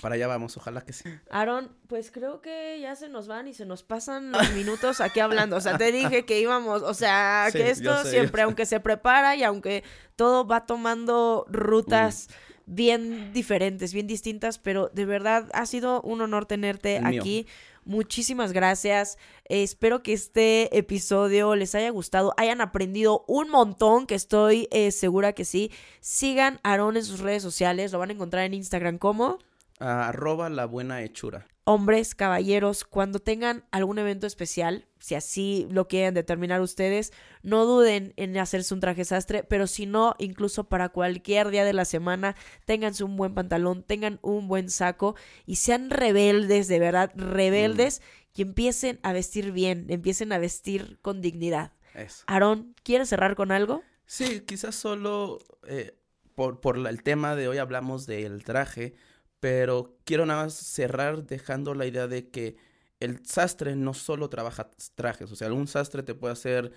[0.01, 1.09] Para allá vamos, ojalá que sí.
[1.31, 5.21] Aaron, pues creo que ya se nos van y se nos pasan los minutos aquí
[5.21, 5.57] hablando.
[5.57, 9.45] O sea, te dije que íbamos, o sea, que esto siempre, aunque se prepara y
[9.45, 9.85] aunque
[10.17, 12.29] todo va tomando rutas
[12.67, 17.47] bien diferentes, bien distintas, pero de verdad ha sido un honor tenerte aquí.
[17.85, 19.17] Muchísimas gracias.
[19.45, 25.33] espero que este episodio les haya gustado, hayan aprendido un montón, que estoy eh, segura
[25.33, 25.71] que sí.
[26.01, 29.39] Sigan a Aaron en sus redes sociales, lo van a encontrar en Instagram como
[29.81, 31.47] arroba la buena hechura.
[31.65, 37.13] Hombres, caballeros, cuando tengan algún evento especial, si así lo quieren determinar ustedes,
[37.43, 41.75] no duden en hacerse un traje sastre, pero si no, incluso para cualquier día de
[41.75, 45.15] la semana, ténganse un buen pantalón, tengan un buen saco
[45.45, 48.33] y sean rebeldes, de verdad, rebeldes, mm.
[48.39, 51.73] y empiecen a vestir bien, empiecen a vestir con dignidad.
[51.93, 52.25] Eso.
[52.29, 53.83] Aarón, ¿quieres cerrar con algo?
[54.07, 55.99] Sí, quizás solo eh,
[56.35, 58.95] por, por el tema de hoy hablamos del traje
[59.41, 62.57] pero quiero nada más cerrar dejando la idea de que
[63.01, 66.73] el sastre no solo trabaja trajes, o sea, algún sastre te puede hacer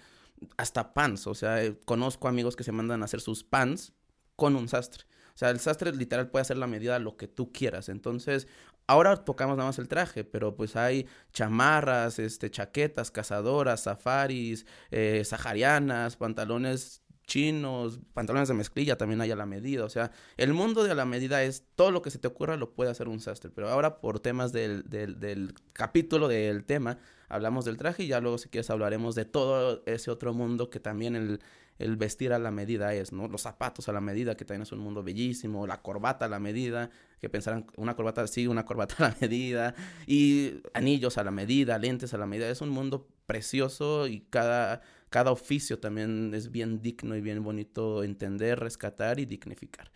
[0.57, 3.93] hasta pants, o sea, eh, conozco amigos que se mandan a hacer sus pants
[4.35, 5.05] con un sastre.
[5.33, 7.89] O sea, el sastre literal puede hacer la medida lo que tú quieras.
[7.89, 8.47] Entonces,
[8.87, 15.23] ahora tocamos nada más el traje, pero pues hay chamarras, este, chaquetas, cazadoras, safaris, eh,
[15.25, 17.00] saharianas, pantalones
[17.31, 19.85] chinos, pantalones de mezclilla también hay a la medida.
[19.85, 22.73] O sea, el mundo de la medida es todo lo que se te ocurra lo
[22.73, 23.49] puede hacer un sastre.
[23.55, 26.97] Pero ahora por temas del, del, del capítulo del tema,
[27.29, 30.81] hablamos del traje y ya luego si quieres hablaremos de todo ese otro mundo que
[30.81, 31.39] también el,
[31.79, 33.29] el vestir a la medida es, ¿no?
[33.29, 36.39] Los zapatos a la medida, que también es un mundo bellísimo, la corbata a la
[36.39, 36.89] medida,
[37.21, 39.73] que pensarán una corbata sí, una corbata a la medida,
[40.05, 44.81] y anillos a la medida, lentes a la medida, es un mundo precioso y cada
[45.11, 49.91] cada oficio también es bien digno y bien bonito entender, rescatar y dignificar.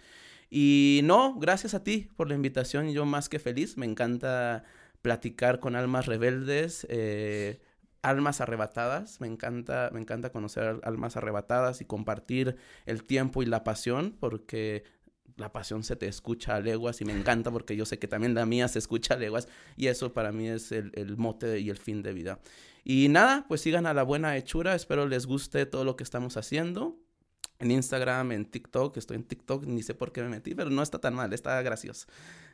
[0.49, 4.65] Y no, gracias a ti por la invitación, yo más que feliz, me encanta
[5.01, 7.61] platicar con almas rebeldes, eh,
[8.01, 13.63] almas arrebatadas, me encanta, me encanta conocer almas arrebatadas y compartir el tiempo y la
[13.63, 14.83] pasión, porque
[15.37, 18.33] la pasión se te escucha a leguas y me encanta porque yo sé que también
[18.33, 19.47] la mía se escucha a leguas
[19.77, 22.39] y eso para mí es el, el mote y el fin de vida.
[22.87, 24.75] Y nada, pues sigan a la buena hechura.
[24.75, 26.99] Espero les guste todo lo que estamos haciendo.
[27.57, 30.83] En Instagram, en TikTok, estoy en TikTok, ni sé por qué me metí, pero no
[30.83, 32.05] está tan mal, está gracioso.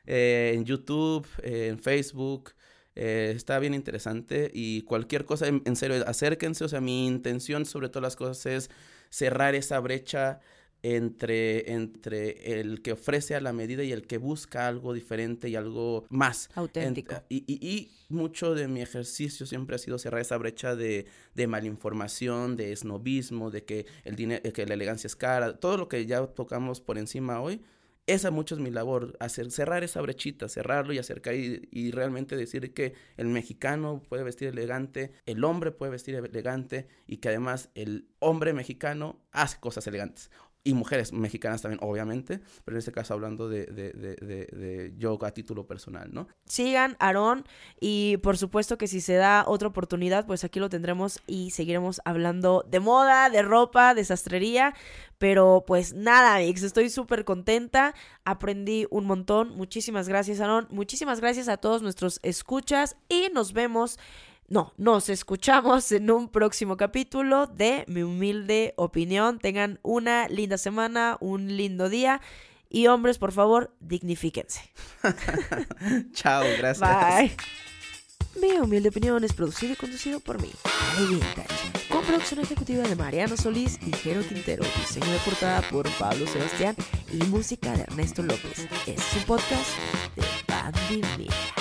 [0.05, 2.51] Eh, en YouTube, eh, en Facebook,
[2.95, 7.65] eh, está bien interesante y cualquier cosa, en, en, serio, acérquense, o sea, mi intención
[7.65, 8.69] sobre todas las cosas es
[9.09, 10.39] cerrar esa brecha
[10.83, 15.55] entre, entre el que ofrece a la medida y el que busca algo diferente y
[15.55, 16.49] algo más.
[16.55, 17.15] Auténtico.
[17.29, 21.47] y, y, y, mucho de mi ejercicio siempre ha sido cerrar esa brecha de, de
[21.47, 26.05] malinformación, de snobismo, de que, el dinero, que la elegancia es cara, todo lo que
[26.05, 27.61] ya tocamos por encima hoy.
[28.07, 32.35] Esa mucho es mi labor, hacer, cerrar esa brechita, cerrarlo y acercar y, y, realmente
[32.35, 37.69] decir que el mexicano puede vestir elegante, el hombre puede vestir elegante y que además
[37.75, 40.31] el hombre mexicano hace cosas elegantes
[40.63, 45.17] y mujeres mexicanas también, obviamente, pero en este caso hablando de, de, de, de, yo
[45.23, 46.27] a título personal, ¿no?
[46.45, 47.45] Sigan Aarón
[47.79, 52.01] y por supuesto que si se da otra oportunidad, pues aquí lo tendremos y seguiremos
[52.05, 54.75] hablando de moda, de ropa, de sastrería,
[55.17, 61.47] pero pues nada, Mix, estoy súper contenta, aprendí un montón, muchísimas gracias Aarón, muchísimas gracias
[61.47, 63.97] a todos nuestros escuchas y nos vemos
[64.51, 69.39] no, nos escuchamos en un próximo capítulo de Mi Humilde Opinión.
[69.39, 72.19] Tengan una linda semana, un lindo día.
[72.69, 74.69] Y hombres, por favor, dignifíquense.
[76.11, 76.79] Chao, gracias.
[76.81, 77.31] Bye.
[78.41, 80.51] Mi Humilde Opinión es producido y conducido por mí,
[81.89, 86.75] con producción ejecutiva de Mariano Solís y Jero Quintero, diseño de portada por Pablo Sebastián
[87.09, 88.59] y música de Ernesto López.
[88.59, 89.69] Este es un podcast
[90.17, 91.60] de Bandy Media.